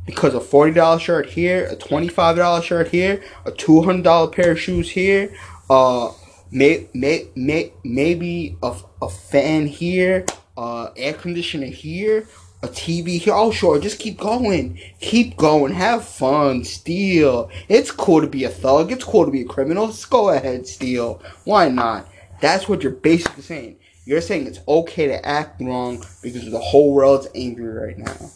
[0.06, 4.04] because a forty dollar shirt here, a twenty five dollar shirt here, a two hundred
[4.04, 5.34] dollar pair of shoes here,
[5.70, 6.12] uh,
[6.52, 10.26] may, may, may, maybe a, a fan here,
[10.58, 12.28] uh, air conditioner here,
[12.62, 13.34] a TV here.
[13.34, 14.80] Oh, sure, just keep going.
[15.00, 15.74] Keep going.
[15.74, 16.64] Have fun.
[16.64, 17.50] Steal.
[17.70, 18.92] It's cool to be a thug.
[18.92, 19.88] It's cool to be a criminal.
[19.88, 21.22] Just go ahead, steal.
[21.46, 22.08] Why not?
[22.42, 23.78] That's what you're basically saying.
[24.06, 28.32] You're saying it's okay to act wrong because the whole world's angry right now.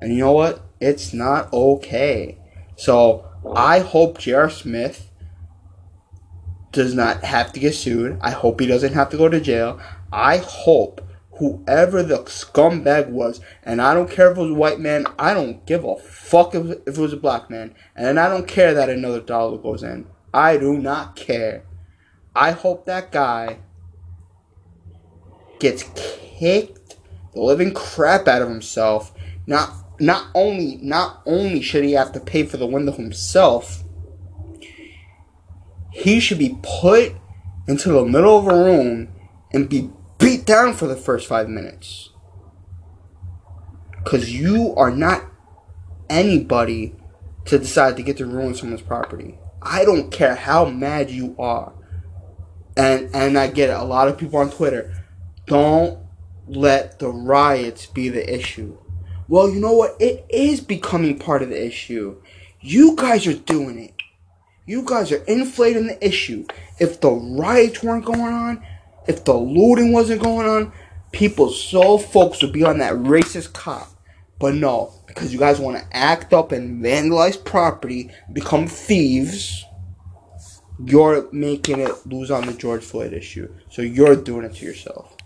[0.00, 0.62] And you know what?
[0.80, 2.38] It's not okay.
[2.76, 4.48] So I hope J.R.
[4.48, 5.10] Smith
[6.72, 8.18] does not have to get sued.
[8.20, 9.80] I hope he doesn't have to go to jail.
[10.12, 11.02] I hope
[11.40, 15.32] whoever the scumbag was, and I don't care if it was a white man, I
[15.32, 18.74] don't give a fuck if, if it was a black man, and I don't care
[18.74, 20.06] that another dollar goes in.
[20.34, 21.64] I do not care.
[22.36, 23.58] I hope that guy
[25.58, 25.82] gets
[26.38, 26.96] kicked
[27.32, 29.12] the living crap out of himself.
[29.46, 33.82] Not not only not only should he have to pay for the window himself,
[35.90, 37.14] he should be put
[37.66, 39.08] into the middle of a room
[39.52, 42.10] and be beat down for the first five minutes.
[44.04, 45.24] Because you are not
[46.08, 46.94] anybody
[47.46, 49.38] to decide to get to ruin someone's property.
[49.62, 51.72] I don't care how mad you are.
[52.76, 53.76] And and I get it.
[53.76, 54.94] A lot of people on Twitter
[55.46, 55.98] don't
[56.46, 58.78] let the riots be the issue.
[59.28, 59.96] Well, you know what?
[60.00, 62.20] It is becoming part of the issue.
[62.60, 63.94] You guys are doing it.
[64.66, 66.46] You guys are inflating the issue.
[66.78, 68.64] If the riots weren't going on,
[69.06, 70.72] if the looting wasn't going on,
[71.12, 73.88] people so focused would be on that racist cop.
[74.38, 79.64] But no, because you guys want to act up and vandalize property, become thieves,
[80.84, 83.52] you're making it lose on the George Floyd issue.
[83.68, 85.16] So you're doing it to yourself.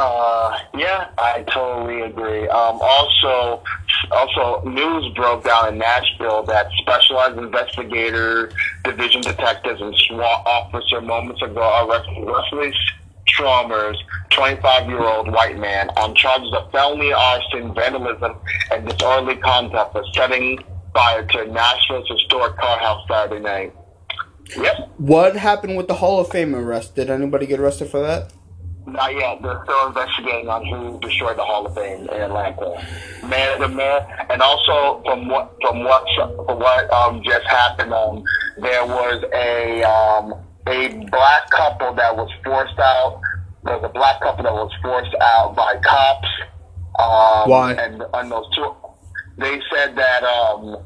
[0.00, 2.46] Uh, yeah, I totally agree.
[2.46, 3.64] Um, also,
[4.12, 8.52] also news broke down in Nashville that specialized investigator
[8.84, 12.72] division detectives and SWAT officer moments ago arrested Wesley
[13.26, 18.36] Chalmers, 25-year-old white man, on charges of felony arson, vandalism,
[18.70, 20.62] and disorderly conduct for setting
[20.94, 23.74] fire to Nashville's historic car house Saturday night.
[24.56, 24.92] Yep.
[24.98, 26.94] What happened with the Hall of Fame arrest?
[26.94, 28.32] Did anybody get arrested for that?
[28.92, 29.42] Not yet.
[29.42, 32.86] They're still investigating on who destroyed the Hall of Fame in Atlanta.
[33.26, 38.24] Man, the man, and also from what from what from what um, just happened, um,
[38.58, 40.34] there was a um,
[40.66, 43.20] a black couple that was forced out.
[43.64, 46.28] There was a black couple that was forced out by cops.
[46.98, 47.72] Um, Why?
[47.74, 48.74] And on those two,
[49.36, 50.78] they said that um,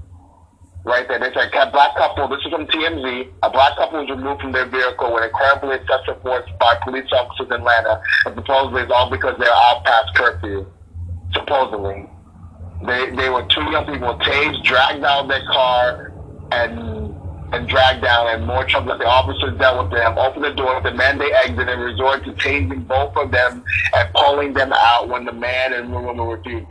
[0.85, 1.19] right there.
[1.19, 4.53] They said a black couple, this is from TMZ, a black couple was removed from
[4.53, 9.11] their vehicle with incredibly excessive force by police officers in Atlanta, and supposedly it's all
[9.11, 10.67] because they're out past curfew.
[11.33, 12.09] Supposedly.
[12.87, 16.13] They, they were two young people tased, dragged out of their car,
[16.51, 17.13] and
[17.53, 20.81] and dragged down, and more trouble that the officers dealt with them, opened the door,
[20.81, 23.63] demanded they exit, and resorted to tasing both of them
[23.95, 26.67] and pulling them out when the man and the woman refused.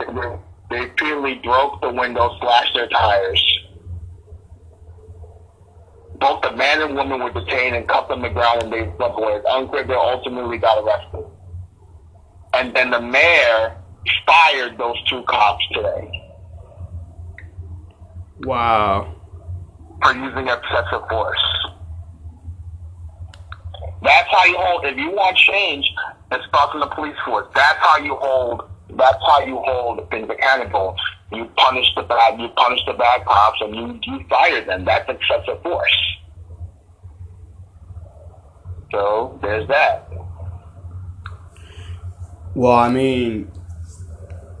[0.70, 3.58] They repeatedly broke the window, slashed their tires.
[6.22, 9.18] Both the man and woman were detained and cuffed on the ground and they slipped
[9.18, 9.32] away.
[9.32, 11.26] It's unclear they ultimately got arrested.
[12.54, 13.76] And then the mayor
[14.24, 16.10] fired those two cops today
[18.44, 19.16] Wow.
[20.00, 21.44] for using excessive force.
[24.02, 24.84] That's how you hold.
[24.84, 25.84] If you want change,
[26.30, 27.48] it starts in the police force.
[27.52, 28.62] That's how you hold.
[28.96, 30.96] That's how you hold things accountable.
[31.32, 32.40] You punish the bad.
[32.40, 34.84] You punish the bad cops, and you you fire them.
[34.84, 35.96] That's excessive force.
[38.90, 40.10] So there's that.
[42.54, 43.50] Well, I mean,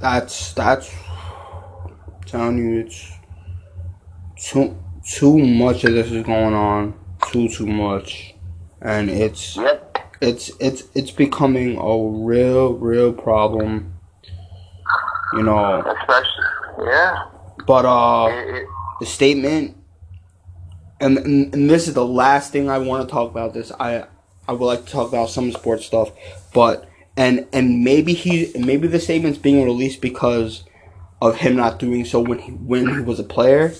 [0.00, 3.12] that's that's I'm telling you, it's
[4.42, 6.94] too too much of this is going on,
[7.30, 8.34] too too much,
[8.80, 9.98] and it's Yep.
[10.22, 13.98] it's it's it's becoming a real real problem.
[15.34, 17.24] You know, Especially, yeah.
[17.66, 18.66] but uh, It- it-
[19.00, 19.76] the statement,
[21.00, 23.54] and, and and this is the last thing I want to talk about.
[23.54, 24.04] This I
[24.46, 26.10] I would like to talk about some sports stuff,
[26.54, 30.64] but and and maybe he maybe the statement's being released because
[31.20, 33.72] of him not doing so when he when he was a player.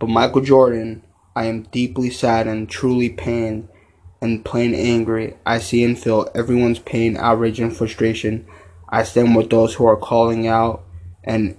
[0.00, 1.02] But Michael Jordan,
[1.36, 3.68] I am deeply saddened, truly pained,
[4.20, 5.34] and plain angry.
[5.46, 8.46] I see and feel everyone's pain, outrage, and frustration.
[8.94, 10.84] I stand with those who are calling out
[11.24, 11.56] and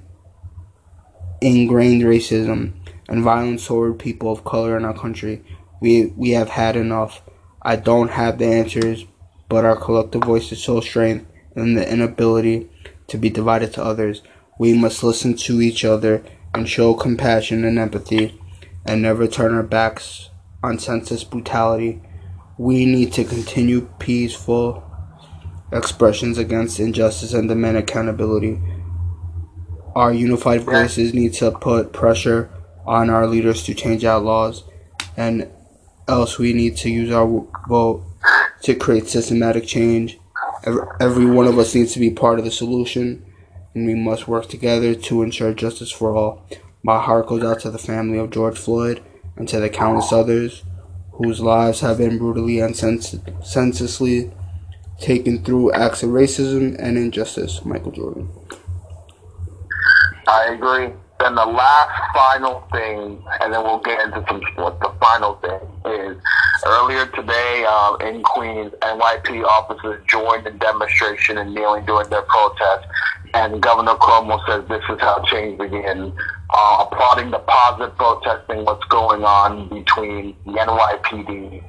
[1.41, 2.71] ingrained racism
[3.09, 5.43] and violence toward people of color in our country.
[5.81, 7.21] We we have had enough.
[7.61, 9.03] I don't have the answers,
[9.49, 12.69] but our collective voices show strength in the inability
[13.07, 14.21] to be divided to others.
[14.57, 16.23] We must listen to each other
[16.53, 18.39] and show compassion and empathy
[18.86, 20.29] and never turn our backs
[20.63, 22.01] on senseless brutality.
[22.57, 24.86] We need to continue peaceful
[25.72, 28.59] expressions against injustice and demand accountability.
[29.95, 32.49] Our unified voices need to put pressure
[32.86, 34.63] on our leaders to change our laws,
[35.18, 35.49] and
[36.07, 38.03] else we need to use our vote
[38.61, 40.20] to create systematic change.
[40.66, 43.26] Every, every one of us needs to be part of the solution,
[43.74, 46.47] and we must work together to ensure justice for all.
[46.84, 49.01] My heart goes out to the family of George Floyd
[49.36, 50.63] and to the countless others
[51.13, 54.32] whose lives have been brutally and sens- senselessly
[54.99, 57.63] taken through acts of racism and injustice.
[57.65, 58.29] Michael Jordan.
[60.27, 60.91] I agree.
[61.19, 64.77] Then the last final thing, and then we'll get into some sports.
[64.81, 65.59] The final thing
[65.93, 66.17] is
[66.65, 72.87] earlier today uh, in Queens, NYP officers joined the demonstration and kneeling during their protest.
[73.33, 76.13] And Governor Cuomo says this is how change begins,
[76.53, 81.63] uh, applauding the positive protesting, what's going on between the NYPD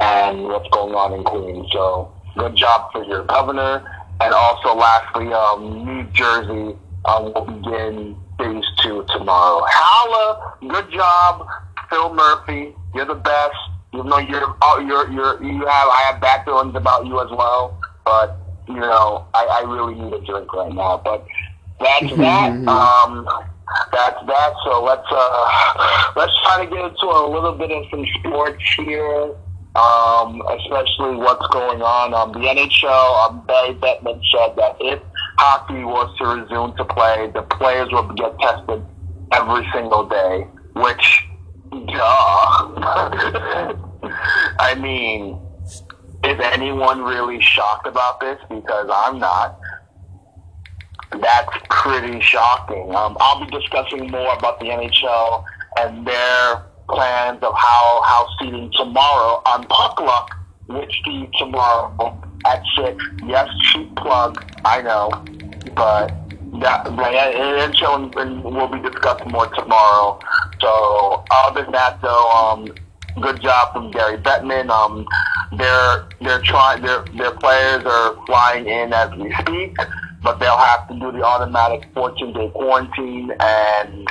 [0.00, 1.68] and what's going on in Queens.
[1.72, 3.84] So good job for your governor.
[4.20, 9.64] And also, lastly, um, New Jersey um, will begin phase two tomorrow.
[9.66, 10.56] Holla!
[10.60, 11.46] Good job,
[11.90, 12.74] Phil Murphy.
[12.94, 13.56] You're the best.
[13.92, 17.30] You know you're oh, you're you're you have I have bad feelings about you as
[17.30, 18.36] well, but
[18.68, 21.00] you know I, I really need a drink right now.
[21.04, 21.26] But
[21.80, 22.66] that's that.
[22.66, 23.28] Um,
[23.92, 24.52] that's that.
[24.64, 29.34] So let's uh let's try to get into a little bit of some sports here.
[29.76, 32.14] Um, especially what's going on.
[32.14, 35.00] Um, the NHL, um, Gary Bettman said that if
[35.36, 38.84] hockey was to resume to play, the players will get tested
[39.32, 41.26] every single day, which,
[41.70, 41.90] duh.
[44.60, 45.40] I mean,
[46.24, 48.38] is anyone really shocked about this?
[48.48, 49.58] Because I'm not.
[51.20, 52.94] That's pretty shocking.
[52.94, 55.44] Um, I'll be discussing more about the NHL
[55.78, 60.30] and their plans of how how seating tomorrow on Puck Luck,
[60.68, 61.92] which the tomorrow
[62.46, 63.02] at six.
[63.26, 65.10] Yes, cheap plug, I know,
[65.74, 66.20] but
[66.60, 70.20] that the NHL and we'll be discussing more tomorrow.
[70.60, 72.76] So other than that, though, um,
[73.20, 74.70] good job from Gary Bettman.
[74.70, 75.04] Um,
[75.58, 79.76] they're they're trying their their players are flying in as we speak,
[80.22, 84.08] but they'll have to do the automatic 14 day quarantine and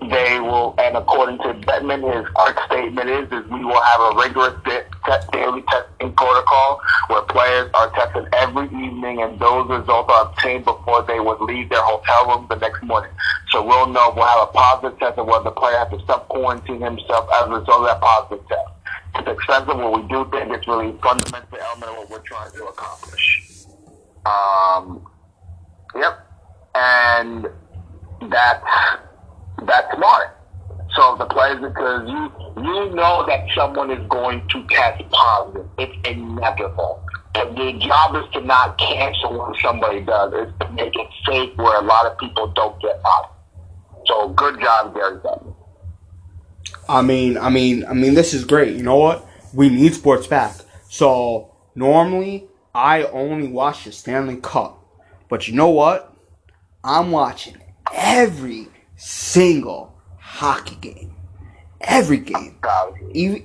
[0.00, 4.16] they will, and according to Bettman, his art statement is, is we will have a
[4.16, 4.86] rigorous te-
[5.32, 11.02] daily testing protocol where players are tested every evening and those results are obtained before
[11.02, 13.10] they would leave their hotel room the next morning.
[13.50, 16.80] So we'll know, we'll have a positive test of whether the player has to self-quarantine
[16.80, 18.70] himself as a result of that positive test.
[19.16, 22.64] It's expensive, but we do think it's really fundamental element of what we're trying to
[22.66, 23.64] accomplish.
[24.24, 25.06] Um,
[25.96, 26.24] yep.
[26.74, 27.48] And
[28.30, 28.64] that's,
[29.66, 30.36] that's smart.
[30.94, 35.66] So the players, because you you know that someone is going to test positive.
[35.78, 37.04] It's inevitable.
[37.34, 40.32] And your job is to not cancel when somebody does.
[40.34, 43.34] It's to make it safe where a lot of people don't get out.
[44.06, 45.20] So good job, Gary.
[46.88, 48.74] I mean, I mean, I mean, this is great.
[48.74, 49.26] You know what?
[49.52, 50.56] We need sports back.
[50.88, 54.82] So normally I only watch the Stanley Cup,
[55.28, 56.14] but you know what?
[56.82, 57.58] I'm watching
[57.92, 58.68] every
[58.98, 61.14] single hockey game.
[61.80, 62.58] Every game.
[63.12, 63.44] Even,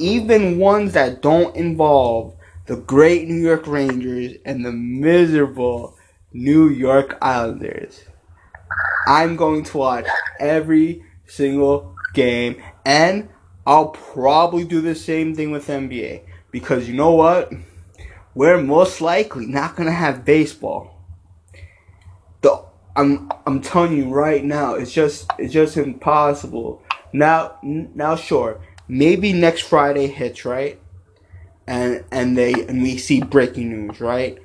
[0.00, 2.34] even ones that don't involve
[2.66, 5.96] the great New York Rangers and the miserable
[6.32, 8.04] New York Islanders.
[9.06, 10.06] I'm going to watch
[10.38, 13.28] every single game and
[13.66, 17.52] I'll probably do the same thing with NBA because you know what?
[18.34, 20.99] We're most likely not going to have baseball.
[23.00, 26.82] I'm I'm telling you right now, it's just it's just impossible.
[27.14, 30.78] Now now sure, maybe next Friday hits, right?
[31.66, 34.38] And and they and we see breaking news, right?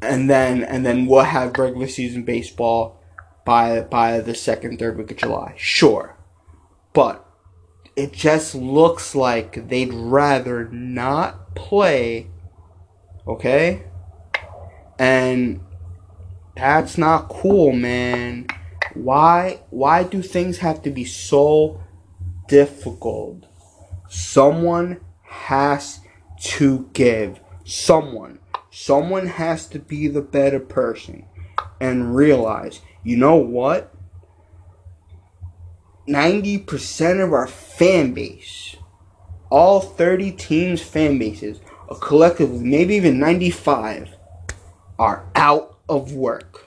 [0.00, 2.98] And then and then we'll have regular season baseball
[3.44, 5.54] by by the second third week of July.
[5.58, 6.16] Sure.
[6.94, 7.28] But
[7.94, 12.30] it just looks like they'd rather not play
[13.26, 13.84] okay?
[14.98, 15.60] And
[16.56, 18.46] that's not cool, man.
[18.94, 21.82] Why why do things have to be so
[22.48, 23.46] difficult?
[24.08, 26.00] Someone has
[26.40, 27.40] to give.
[27.64, 28.38] Someone.
[28.70, 31.26] Someone has to be the better person
[31.80, 33.94] and realize, you know what?
[36.08, 38.76] 90% of our fan base,
[39.50, 44.10] all 30 teams' fan bases, uh, collectively, maybe even 95,
[44.98, 46.66] are out of work.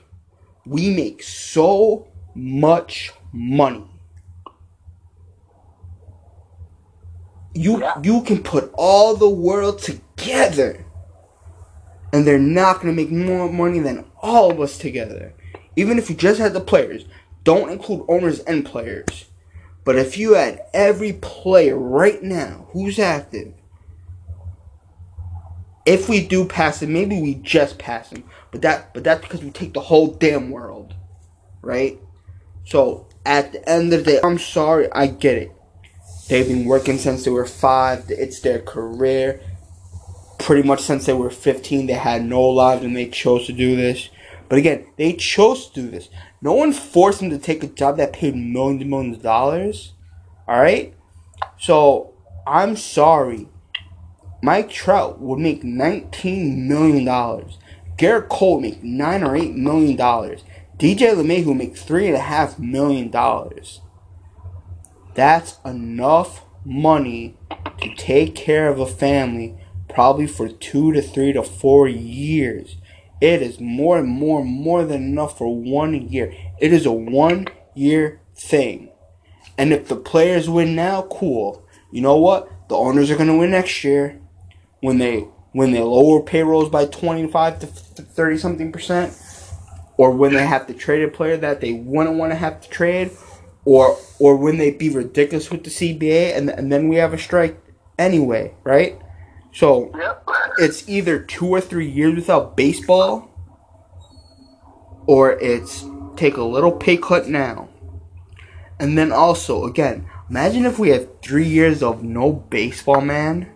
[0.66, 3.86] We make so much money.
[7.54, 8.00] You Yeah.
[8.04, 10.86] you can put all the world together
[12.14, 15.34] and they're not going to make more money than all of us together.
[15.76, 17.06] Even if you just had the players,
[17.44, 19.26] don't include owners and players.
[19.84, 23.54] But if you had every player right now who's active,
[25.88, 28.26] if we do pass him, maybe we just pass him.
[28.52, 30.94] But that but that's because we take the whole damn world.
[31.62, 31.98] Right?
[32.66, 35.52] So at the end of the day, I'm sorry, I get it.
[36.28, 38.06] They've been working since they were five.
[38.10, 39.42] It's their career.
[40.38, 43.76] Pretty much since they were 15, they had no lives and they chose to do
[43.76, 44.10] this.
[44.50, 46.10] But again, they chose to do this.
[46.42, 49.94] No one forced them to take a job that paid millions and millions of dollars.
[50.48, 50.94] Alright?
[51.58, 52.14] So,
[52.46, 53.48] I'm sorry.
[54.48, 57.06] Mike Trout would make $19 million.
[57.06, 59.98] Gerrit Cole make 9 or $8 million.
[59.98, 60.38] DJ
[60.78, 63.12] LeMahieu would make $3.5 million.
[65.14, 67.38] That's enough money
[67.82, 72.78] to take care of a family probably for two to three to four years.
[73.20, 76.34] It is more and more and more than enough for one year.
[76.58, 78.94] It is a one year thing.
[79.58, 81.68] And if the players win now, cool.
[81.92, 82.50] You know what?
[82.70, 84.22] The owners are gonna win next year
[84.88, 89.14] when they when they lower payrolls by twenty five to thirty something percent,
[89.98, 92.70] or when they have to trade a player that they wouldn't want to have to
[92.70, 93.12] trade,
[93.66, 97.18] or or when they be ridiculous with the CBA and and then we have a
[97.18, 97.60] strike
[98.00, 98.98] anyway, right?
[99.54, 100.24] So Yep.
[100.60, 103.30] it's either two or three years without baseball,
[105.06, 105.84] or it's
[106.16, 107.68] take a little pay cut now.
[108.80, 113.52] And then also, again, imagine if we have three years of no baseball, man.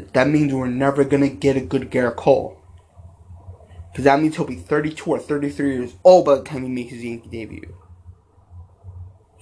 [0.00, 2.58] Th- That means we're never gonna get a good Gerrit Cole.
[3.92, 6.92] Because that means he'll be 32 or 33 years old by the time he makes
[6.92, 7.76] his Yankee debut.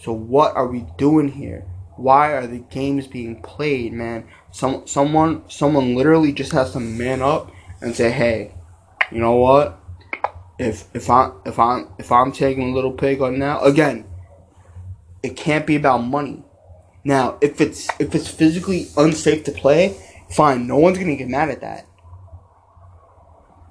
[0.00, 1.64] So what are we doing here?
[1.96, 4.28] Why are the games being played, man?
[4.52, 7.52] Some someone someone literally just has to man up
[7.82, 8.54] and say, "Hey,
[9.12, 9.80] you know what?
[10.58, 14.06] If if I if I'm if I'm taking a little pig on now, again,
[15.22, 16.44] it can't be about money.
[17.04, 19.96] Now, if it's if it's physically unsafe to play,
[20.30, 20.66] fine.
[20.66, 21.86] No one's gonna get mad at that.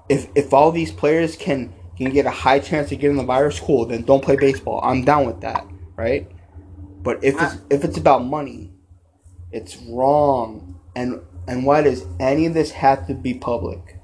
[0.10, 3.60] If if all these players can can get a high chance of getting the virus,
[3.60, 3.86] cool.
[3.86, 4.82] Then don't play baseball.
[4.84, 6.32] I'm down with that, right?
[7.02, 8.72] But if it's if it's about money,
[9.52, 10.80] it's wrong.
[10.96, 14.00] And and why does any of this have to be public?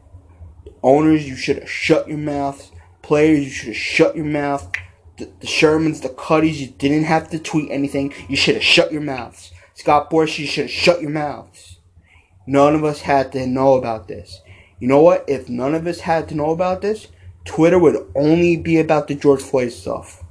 [0.82, 2.72] Owners, you should have shut your mouths.
[3.02, 4.70] Players, you should have shut your mouth.
[5.18, 8.14] the, the Shermans, the Cuddys, you didn't have to tweet anything.
[8.28, 9.52] You should have shut your mouths.
[9.76, 11.80] Scott Boras, you should have shut your mouths.
[12.46, 14.42] None of us had to know about this.
[14.80, 15.24] You know what?
[15.28, 17.08] If none of us had to know about this,
[17.46, 20.24] Twitter would only be about the George Floyd stuff.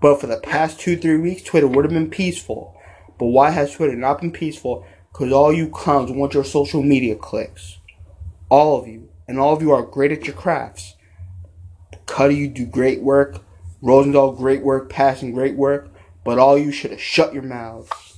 [0.00, 2.76] But for the past two, three weeks, Twitter would have been peaceful.
[3.18, 4.84] But why has Twitter not been peaceful?
[5.12, 7.78] Because all you clowns want your social media clicks.
[8.48, 9.08] All of you.
[9.28, 10.96] And all of you are great at your crafts.
[12.06, 13.44] Cuddy, you do great work.
[13.80, 14.90] Rosenthal, great work.
[14.90, 15.88] Passan, great work.
[16.24, 18.11] But all you should have shut your mouths.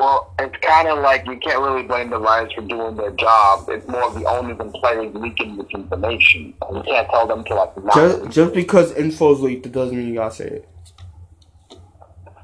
[0.00, 3.68] Well, it's kind of like you can't really blame the writers for doing their job.
[3.68, 6.54] It's more of the owners and players leaking this information.
[6.72, 7.94] You can't tell them to like not.
[7.94, 10.68] Just, just because info's leaked, it doesn't mean you gotta say it.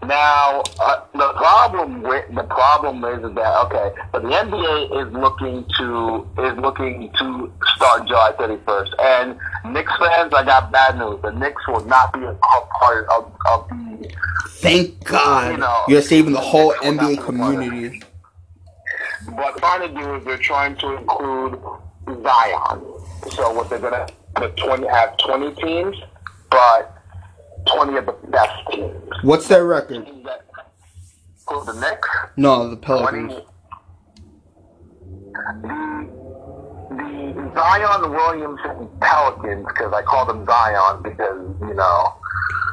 [0.06, 5.64] Now, uh, the problem with the problem is that okay, but the NBA is looking
[5.78, 11.20] to is looking to start July thirty first, and Knicks fans, I got bad news.
[11.22, 14.08] The Knicks will not be a part of, of the.
[14.48, 17.54] Thank God You know, you're saving the whole Knicks will not be NBA a part
[17.56, 17.68] of it.
[17.68, 18.02] community.
[19.30, 21.58] What they're trying to do is they're trying to include
[22.22, 22.80] Zion.
[23.30, 25.96] So what they're gonna the twenty have twenty teams,
[26.50, 26.95] but
[27.66, 28.92] twenty of the best teams.
[29.22, 30.06] What's their record?
[31.48, 32.08] Who the Knicks?
[32.36, 32.80] No, the 20.
[32.82, 33.32] Pelicans.
[36.90, 42.14] The, the Zion Williamson Pelicans, because I call them Zion because, you know.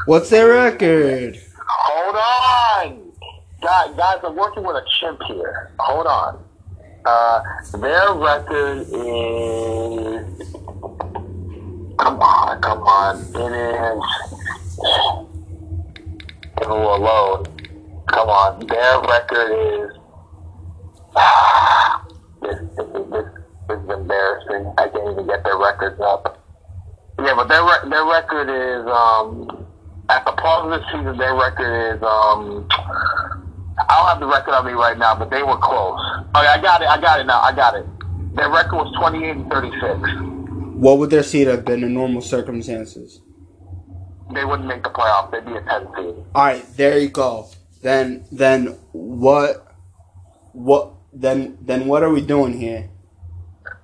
[0.06, 1.40] What's their record?
[1.68, 3.12] Hold on!
[3.62, 5.72] Guys, guys, I'm working with a chimp here.
[5.80, 6.44] Hold on.
[7.06, 7.42] Uh,
[7.78, 10.54] their record is.
[12.00, 13.20] Come on, come on.
[13.36, 14.04] It is.
[16.60, 17.48] Give a little load.
[18.08, 18.66] Come on.
[18.68, 19.52] Their record
[19.84, 19.98] is.
[22.44, 23.26] This, this, is- this,
[23.70, 24.74] this is embarrassing.
[24.78, 26.44] I can't even get their records up.
[27.24, 29.66] Yeah, but their their record is um
[30.10, 31.18] at the pause of the season.
[31.18, 32.68] Their record is um
[33.80, 35.98] I don't have the record on me right now, but they were close.
[36.36, 36.90] Okay, I got it.
[36.90, 37.40] I got it now.
[37.40, 37.86] I got it.
[38.36, 39.98] Their record was twenty eight and thirty six.
[40.76, 43.22] What would their seed have been in normal circumstances?
[44.34, 45.32] They wouldn't make the playoffs.
[45.32, 46.26] They'd be a ten seed.
[46.36, 47.48] All right, there you go.
[47.82, 49.76] Then, then what?
[50.54, 50.94] What?
[51.14, 52.90] Then, then what are we doing here?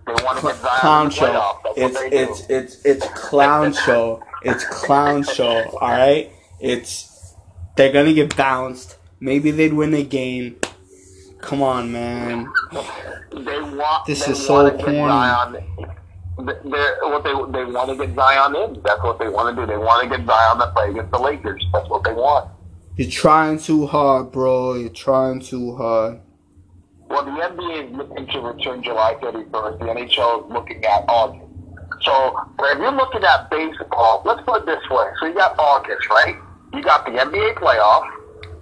[0.08, 1.26] They want to get Zion Clown the show.
[1.26, 1.74] playoffs.
[1.78, 4.24] It's it's it's it's clown show.
[4.44, 5.64] It's clown show.
[5.80, 6.32] All right.
[6.60, 7.36] It's
[7.76, 8.98] they're gonna get bounced.
[9.20, 10.60] Maybe they'd win a game.
[11.42, 12.52] Come on, man.
[13.32, 14.06] They want.
[14.08, 14.98] This they is so corny.
[14.98, 15.64] Zion.
[16.46, 18.82] They're, what they they want to get Zion in.
[18.84, 19.68] That's what they want to do.
[19.68, 21.66] They want to get Zion to play against the Lakers.
[21.74, 22.50] That's what they want.
[22.96, 24.76] You're trying too hard, bro.
[24.76, 26.20] You're trying too hard.
[27.10, 29.80] Well, the NBA is looking to return July 31st.
[29.80, 31.46] The NHL is looking at August.
[32.02, 35.08] So, if you're looking at baseball, let's put it this way.
[35.20, 36.36] So, you got August, right?
[36.74, 38.08] You got the NBA playoff,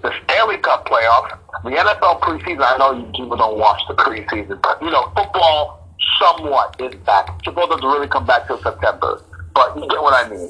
[0.02, 2.62] the Stanley Cup playoff, the NFL preseason.
[2.62, 5.87] I know you people don't watch the preseason, but, you know, football
[6.20, 7.44] somewhat is back.
[7.44, 9.24] Football doesn't really come back till September,
[9.54, 10.50] but you get what I mean.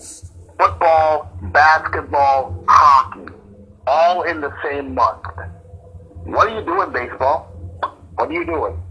[0.59, 3.31] Football, basketball, hockey,
[3.85, 5.23] all in the same month.
[6.25, 7.53] What are you doing, baseball?
[8.15, 8.81] What are you doing?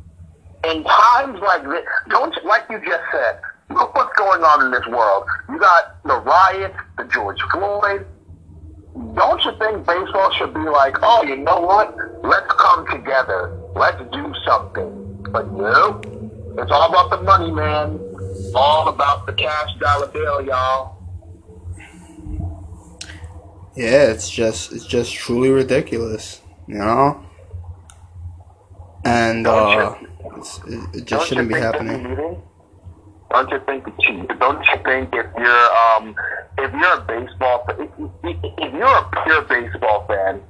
[0.65, 3.41] In times like this, don't like you just said,
[3.71, 5.25] look what's going on in this world.
[5.49, 8.07] You got the riots, the George Floyd.
[9.15, 11.95] Don't you think baseball should be like, oh, you know what?
[12.25, 13.61] Let's come together.
[13.75, 15.27] Let's do something.
[15.31, 16.01] But no,
[16.59, 18.01] it's all about the money, man.
[18.55, 20.97] All about the cash dollar bill, y'all.
[23.75, 27.23] Yeah, it's just it's just truly ridiculous, you know.
[29.05, 29.95] And uh,
[30.37, 32.43] it's, it, it just shouldn't be happening.
[33.31, 33.85] Don't you think?
[34.39, 36.15] Don't you think if you're um
[36.59, 37.91] if you're a baseball if,
[38.25, 40.43] if if you're a pure baseball fan,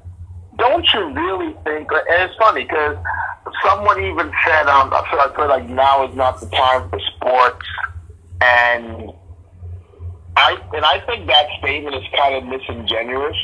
[0.59, 1.89] don't you really think?
[1.91, 2.97] And it's funny because
[3.65, 7.67] someone even said um so I feel like now is not the time for sports,
[8.41, 9.11] and
[10.37, 13.37] I and I think that statement is kind of disingenuous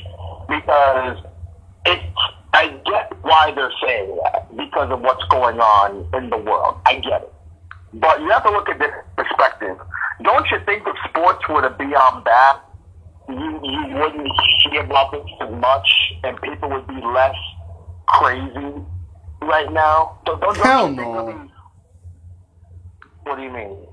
[0.48, 1.18] because
[1.86, 2.00] it.
[2.54, 6.76] I get why they're saying that because of what's going on in the world.
[6.84, 7.32] I get it.
[7.94, 9.78] But you have to look at this perspective.
[10.22, 12.60] Don't you think if sports were to be on that,
[13.33, 14.28] you, you wouldn't
[14.62, 15.89] hear about this as much
[16.24, 17.37] and people would be less
[18.07, 18.74] crazy
[19.43, 20.20] right now?
[20.24, 21.49] Don't, don't, Hell no.
[23.24, 23.87] What do you mean?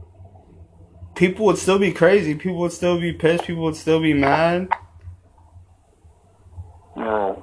[1.16, 2.34] People would still be crazy.
[2.36, 3.44] People would still be pissed.
[3.44, 4.70] People would still be mad.
[6.96, 7.42] Mm.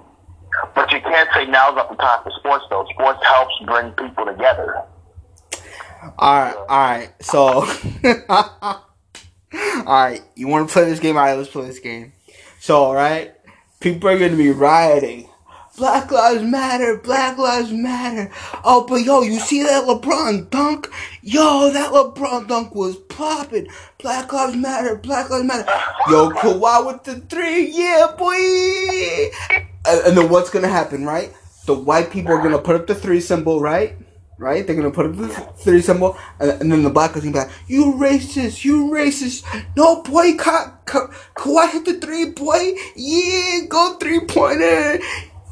[0.75, 2.87] But you can't say now's not the time for sports, though.
[2.95, 4.83] Sports helps bring people together.
[6.19, 7.13] All right, all right.
[7.21, 7.67] So,
[9.55, 11.17] Alright, you want to play this game?
[11.17, 12.13] Alright, let's play this game.
[12.61, 13.35] So, alright,
[13.81, 15.29] people are to be rioting.
[15.77, 18.31] Black Lives Matter, Black Lives Matter.
[18.65, 20.91] Oh, but yo, you see that LeBron dunk?
[21.21, 23.69] Yo, that LeBron dunk was popping.
[23.99, 25.71] Black Lives Matter, Black Lives Matter.
[26.09, 29.31] Yo, Kawhi with the three, yeah, boy.
[29.87, 31.31] And, and then what's gonna happen, right?
[31.67, 33.97] The white people are gonna put up the three symbol, right?
[34.39, 34.67] Right?
[34.67, 37.51] They're gonna put up the three symbol, and, then the black guys gonna be like,
[37.67, 38.65] "You racist!
[38.65, 39.45] You racist!
[39.77, 42.75] No, boy, Ka- Ka- Kawhi hit the three, boy!
[42.95, 44.99] Yeah, go three pointer!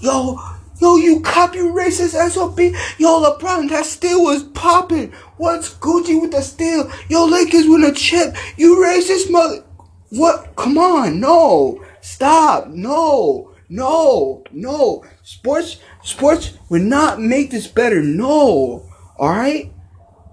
[0.00, 0.38] Yo,
[0.80, 2.58] yo, you copy racist SOB!
[2.98, 5.12] Yo, LeBron, that steal was popping!
[5.38, 6.90] What's Gucci with the steal?
[7.08, 8.36] Yo, Lakers with a chip!
[8.58, 9.64] You racist mother!
[10.10, 10.56] What?
[10.56, 11.82] Come on, no!
[12.02, 12.68] Stop!
[12.68, 13.53] No!
[13.68, 14.44] No!
[14.52, 15.04] No!
[15.22, 18.02] Sports, sports would not make this better.
[18.02, 18.88] No!
[19.18, 19.72] Alright?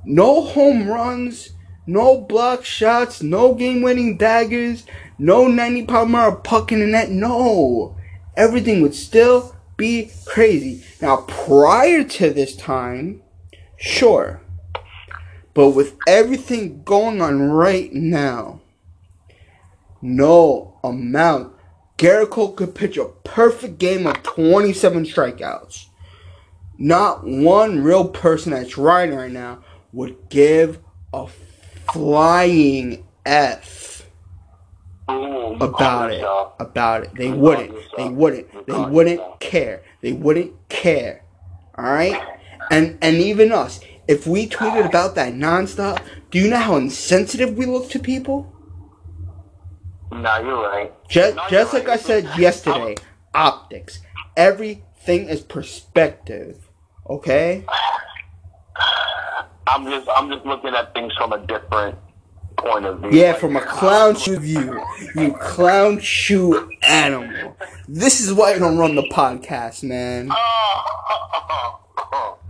[0.04, 1.52] No home runs,
[1.86, 4.86] no block shots, no game winning daggers,
[5.18, 7.12] no 90 pound puck in the net.
[7.12, 7.96] No!
[8.36, 10.84] Everything would still be crazy.
[11.02, 13.22] Now, prior to this time,
[13.78, 14.42] sure.
[15.54, 18.62] But with everything going on right now,
[20.02, 21.54] no amount.
[22.02, 25.86] Gerrit Cole could pitch a perfect game of 27 strikeouts.
[26.80, 29.60] Not one real person that's riding right now
[29.94, 30.80] would give
[31.14, 31.28] a
[31.94, 34.10] flying F
[35.08, 36.26] about it.
[36.60, 37.14] About it.
[37.14, 37.78] They wouldn't.
[37.96, 38.66] They wouldn't.
[38.66, 39.84] They wouldn't care.
[40.02, 41.24] They wouldn't care.
[41.78, 42.20] Alright?
[42.72, 47.56] And and even us, if we tweeted about that nonstop, do you know how insensitive
[47.56, 48.52] we look to people?
[50.12, 50.92] Nah, you're right.
[51.08, 52.96] Just, No, just like I said yesterday,
[53.34, 54.00] optics.
[54.36, 56.70] Everything is perspective.
[57.10, 57.66] Okay?
[59.68, 61.98] I'm just I'm just looking at things from a different
[62.58, 63.12] point of view.
[63.12, 64.84] Yeah, from a clown shoe view.
[65.16, 67.56] You clown shoe animal.
[67.88, 70.30] This is why you don't run the podcast, man.
[70.30, 70.84] Oh,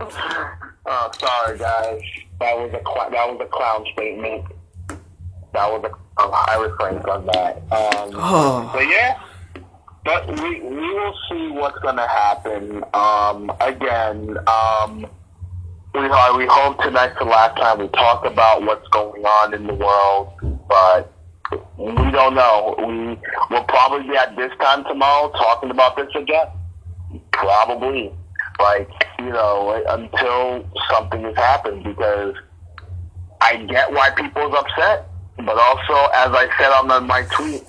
[0.86, 2.00] oh, sorry guys.
[2.40, 4.44] That was a that was a clown statement.
[5.52, 7.58] That was a I refrain from that.
[7.72, 8.70] Um, Oh.
[8.72, 9.18] But yeah,
[10.04, 12.82] but we we will see what's gonna happen.
[12.94, 15.06] Um, again, um,
[15.94, 19.66] we uh, we hope tonight's the last time we talk about what's going on in
[19.66, 20.32] the world,
[20.68, 21.12] but
[21.76, 22.74] we don't know.
[22.78, 23.18] We
[23.54, 26.46] will probably be at this time tomorrow talking about this again.
[27.32, 28.10] Probably,
[28.60, 28.88] like
[29.18, 32.34] you know, until something has happened because
[33.40, 37.64] I get why people's upset, but also, as I said on the, my tweet,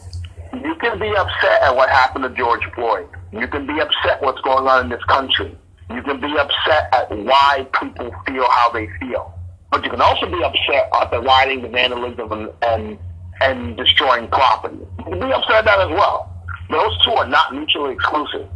[0.53, 3.07] you can be upset at what happened to George Floyd.
[3.32, 5.57] You can be upset what's going on in this country.
[5.89, 9.34] You can be upset at why people feel how they feel.
[9.72, 12.99] But you can also be upset at the rioting, the vandalism, and, and,
[13.41, 14.78] and destroying property.
[14.99, 16.30] You can be upset at that as well.
[16.70, 18.47] Those two are not mutually exclusive.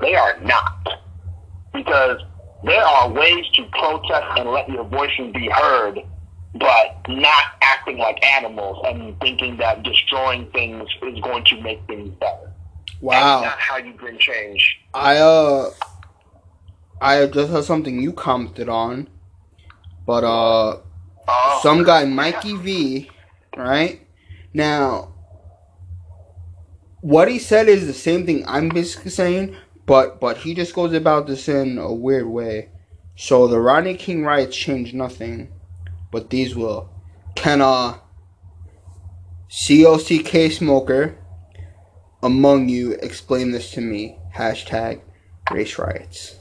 [0.00, 0.88] They are not.
[1.72, 2.20] Because
[2.64, 6.00] there are ways to protest and let your voices be heard,
[6.58, 12.14] but not acting like animals and thinking that destroying things is going to make things
[12.20, 12.46] better.
[12.46, 13.42] That's Wow.
[13.42, 14.78] not how you bring change.
[14.94, 15.70] I uh
[17.00, 19.08] I just heard something you commented on.
[20.06, 20.78] But uh
[21.28, 23.10] Oh, some guy Mikey V,
[23.56, 24.00] right?
[24.54, 25.08] Now
[27.00, 30.92] what he said is the same thing I'm basically saying, but but he just goes
[30.92, 32.68] about this in a weird way.
[33.16, 35.48] So the Rodney King riots changed nothing,
[36.10, 36.90] but these will.
[37.34, 37.98] Can uh
[39.48, 41.18] COCK smoker
[42.22, 44.18] among you explain this to me?
[44.34, 45.02] Hashtag
[45.50, 46.36] race riots.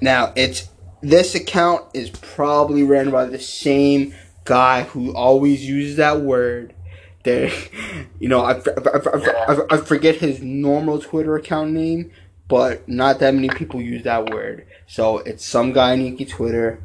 [0.00, 0.68] Now it's
[1.02, 4.14] this account is probably ran by the same
[4.44, 6.74] guy who always uses that word.
[7.22, 7.50] There,
[8.18, 12.10] you know, I, I, I, I, I forget his normal Twitter account name,
[12.48, 14.66] but not that many people use that word.
[14.86, 16.82] So it's some guy on Yankee Twitter.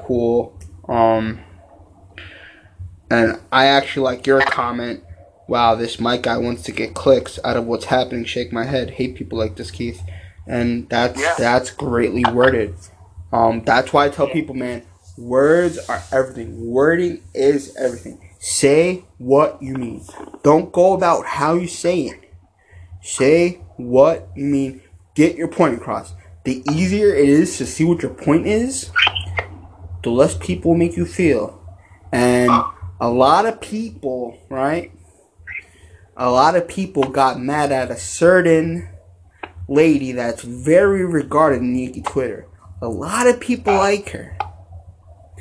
[0.00, 0.58] Cool.
[0.88, 1.40] Um,
[3.10, 5.02] and I actually like your comment.
[5.48, 8.24] Wow, this Mike guy wants to get clicks out of what's happening.
[8.24, 8.90] Shake my head.
[8.90, 10.02] Hate people like this, Keith.
[10.46, 11.34] And that's Yeah.
[11.38, 12.74] that's greatly worded.
[13.32, 14.82] Um, that's why I tell people, man,
[15.16, 16.66] words are everything.
[16.70, 18.18] Wording is everything.
[18.38, 20.04] Say what you mean.
[20.42, 22.20] Don't go about how you say it.
[23.02, 24.82] Say what you mean.
[25.14, 26.12] Get your point across.
[26.44, 28.90] The easier it is to see what your point is,
[30.06, 31.60] the less people make you feel.
[32.12, 32.48] And
[33.00, 34.92] a lot of people, right?
[36.16, 38.88] A lot of people got mad at a certain
[39.68, 42.46] lady that's very regarded in Yankee Twitter.
[42.80, 44.38] A lot of people like her.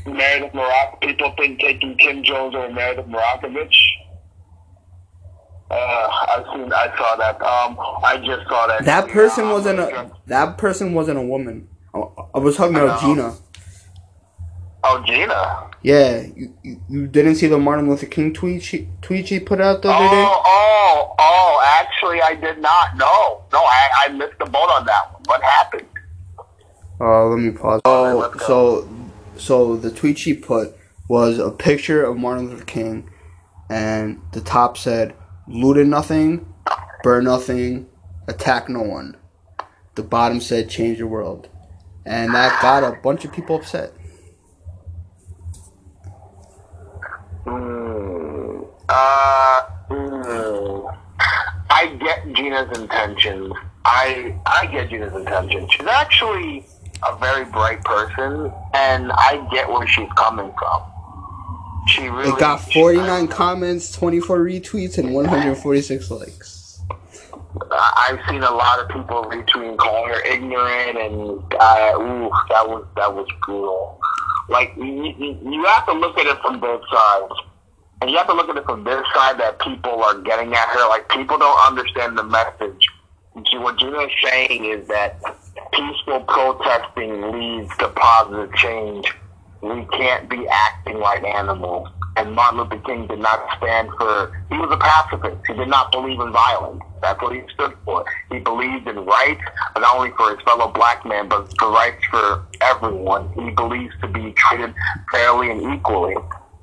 [0.07, 0.99] Meredith Morak.
[1.01, 3.77] People think taking Kim Jones over Meredith Marakovits.
[5.69, 6.73] Uh, I seen.
[6.73, 7.41] I saw that.
[7.41, 8.83] Um, I just saw that.
[8.85, 11.67] That person Yeah, wasn't a that person wasn't a woman.
[11.93, 11.99] I,
[12.33, 13.35] I was talking about Gina.
[14.87, 15.71] Oh, Gina.
[15.81, 19.59] Yeah, you, you, you didn't see the Martin Luther King tweet she tweet she put
[19.59, 20.25] out the other day.
[20.27, 21.79] Oh, oh, oh!
[21.81, 22.95] Actually, I did not.
[22.95, 25.23] No, no, I, I missed the boat on that one.
[25.25, 25.87] What happened?
[27.01, 27.81] Uh, let me pause.
[27.85, 28.87] Oh, so,
[29.37, 30.75] so the tweet she put
[31.09, 33.09] was a picture of Martin Luther King,
[33.69, 35.15] and the top said,
[35.47, 36.53] "Looted nothing,
[37.01, 37.87] burn nothing,
[38.27, 39.17] attack no one."
[39.95, 41.49] The bottom said, "Change the world,"
[42.05, 43.91] and that got a bunch of people upset.
[47.45, 48.61] Hmm.
[48.89, 50.87] Uh, hmm.
[51.69, 53.53] I get Gina's intentions.
[53.85, 55.71] I I get Gina's intentions.
[55.71, 56.65] She's actually
[57.07, 60.81] a very bright person, and I get where she's coming from.
[61.87, 66.79] She really It got she- 49 comments, 24 retweets, and 146 likes.
[67.71, 72.85] I've seen a lot of people retweeting, calling her ignorant, and uh, ooh, that was
[72.95, 73.99] that was brutal.
[74.49, 77.33] Like you, you, have to look at it from both sides,
[78.01, 80.69] and you have to look at it from this side that people are getting at
[80.69, 80.87] her.
[80.89, 82.87] Like people don't understand the message.
[83.53, 85.19] What Gina is saying is that
[85.73, 89.13] peaceful protesting leads to positive change.
[89.61, 91.89] We can't be acting like animals.
[92.17, 95.45] And Martin Luther King did not stand for, he was a pacifist.
[95.47, 96.81] He did not believe in violence.
[97.01, 98.05] That's what he stood for.
[98.31, 99.41] He believed in rights,
[99.75, 103.29] not only for his fellow black man, but the rights for everyone.
[103.33, 104.73] He believes to be treated
[105.11, 106.15] fairly and equally.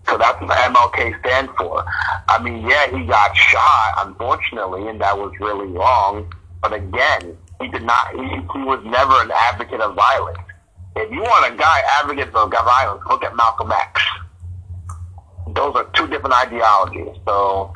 [0.08, 1.84] So that's what MLK stands for.
[2.28, 6.32] I mean, yeah, he got shot, unfortunately, and that was really wrong.
[6.62, 10.38] But again, he did not, he, he was never an advocate of violence.
[10.96, 14.00] If you want a guy advocate for violence, look at Malcolm X
[15.48, 17.16] those are two different ideologies.
[17.26, 17.72] So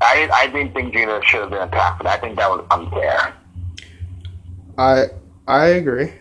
[0.00, 3.34] I I didn't think Gina should have been attacked, but I think that was unfair.
[4.78, 5.06] I
[5.46, 6.12] I agree.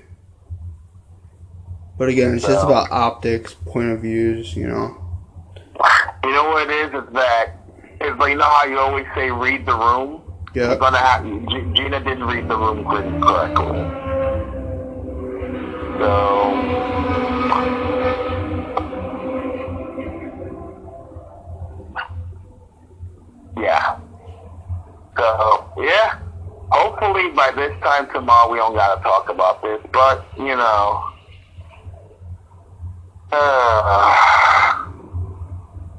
[1.97, 5.01] But again, it's just about optics, point of views, you know.
[6.23, 7.03] You know what it is?
[7.03, 7.51] Is that
[8.01, 10.21] it's like you know how you always say read the room.
[10.69, 13.81] You're gonna have G- Gina didn't read the room correctly.
[15.99, 17.34] So
[23.57, 23.99] yeah.
[25.17, 26.19] So yeah.
[26.71, 31.03] Hopefully by this time tomorrow we don't gotta talk about this, but you know.
[33.31, 34.85] Uh,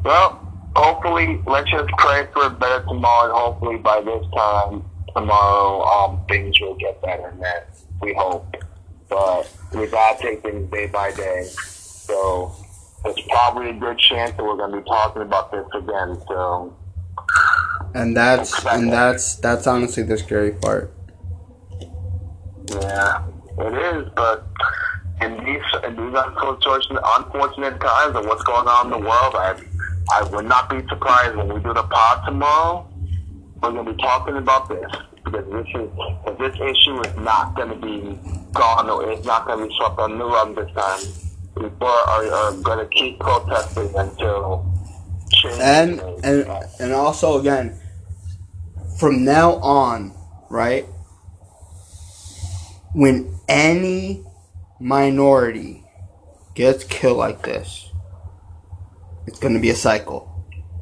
[0.05, 0.47] well,
[0.77, 4.85] hopefully, let's just pray for a better tomorrow, and hopefully by this time
[5.15, 7.69] tomorrow, um, things will get better, and that
[8.01, 8.55] we hope.
[9.09, 11.45] But we gotta take things day by day.
[11.45, 12.55] So
[13.05, 16.21] there's probably a good chance that we're gonna be talking about this again.
[16.29, 16.75] So
[17.95, 20.93] And that's and that's that's honestly the scary part.
[22.71, 23.25] yeah,
[23.59, 24.09] it is.
[24.15, 24.47] But
[25.23, 29.57] in these in these unfortunate unfortunate times of what's going on in the world, I
[30.13, 32.89] I would not be surprised when we do the pod tomorrow.
[33.63, 34.93] We're gonna be talking about this
[35.25, 35.91] because this is
[36.39, 38.19] this issue is not gonna be
[38.53, 41.01] gone or it's not gonna be swept under the rug this time.
[41.57, 44.76] People are, are gonna keep protesting until
[45.61, 46.47] And and
[46.79, 47.79] and also again,
[48.99, 50.15] from now on,
[50.51, 50.87] right?
[52.95, 54.25] When any
[54.81, 55.85] minority
[56.55, 57.91] gets killed like this,
[59.27, 60.33] it's gonna be a cycle.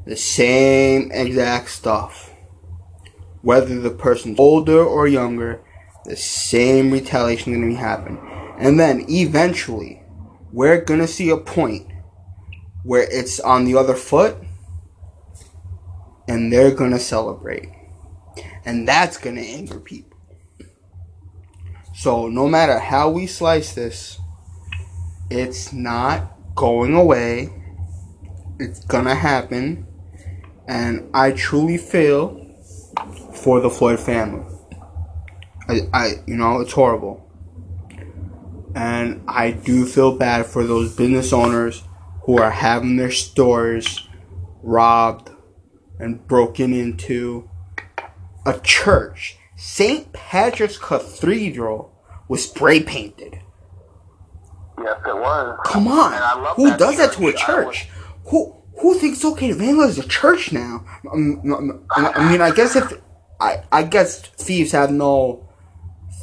[0.06, 2.30] The same exact stuff.
[3.42, 5.60] Whether the person's older or younger,
[6.04, 8.20] the same retaliation is gonna be happening.
[8.58, 10.02] And then eventually,
[10.52, 11.86] we're gonna see a point
[12.84, 14.36] where it's on the other foot
[16.28, 17.70] and they're gonna celebrate.
[18.64, 20.16] And that's gonna anger people.
[21.94, 24.18] So no matter how we slice this,
[25.30, 27.52] it's not going away.
[28.58, 29.86] It's gonna happen.
[30.68, 32.40] And I truly feel
[33.34, 34.44] for the Floyd family.
[35.68, 37.20] I, I you know, it's horrible.
[38.74, 41.82] And I do feel bad for those business owners
[42.24, 44.08] who are having their stores
[44.62, 45.30] robbed
[45.98, 47.48] and broken into.
[48.46, 50.12] A church, St.
[50.12, 51.98] Patrick's Cathedral,
[52.28, 53.40] was spray painted.
[54.78, 55.58] yes, it was.
[55.64, 57.86] Come on, And I love who that does that to a church.
[57.86, 57.88] Church?
[58.26, 60.84] Who who thinks it's okay to vandalize a church now?
[61.10, 62.92] I mean, I guess if
[63.40, 65.48] I I guess thieves have no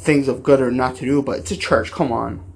[0.02, 1.90] things of good or not to do, but it's a church.
[1.90, 2.51] Come on.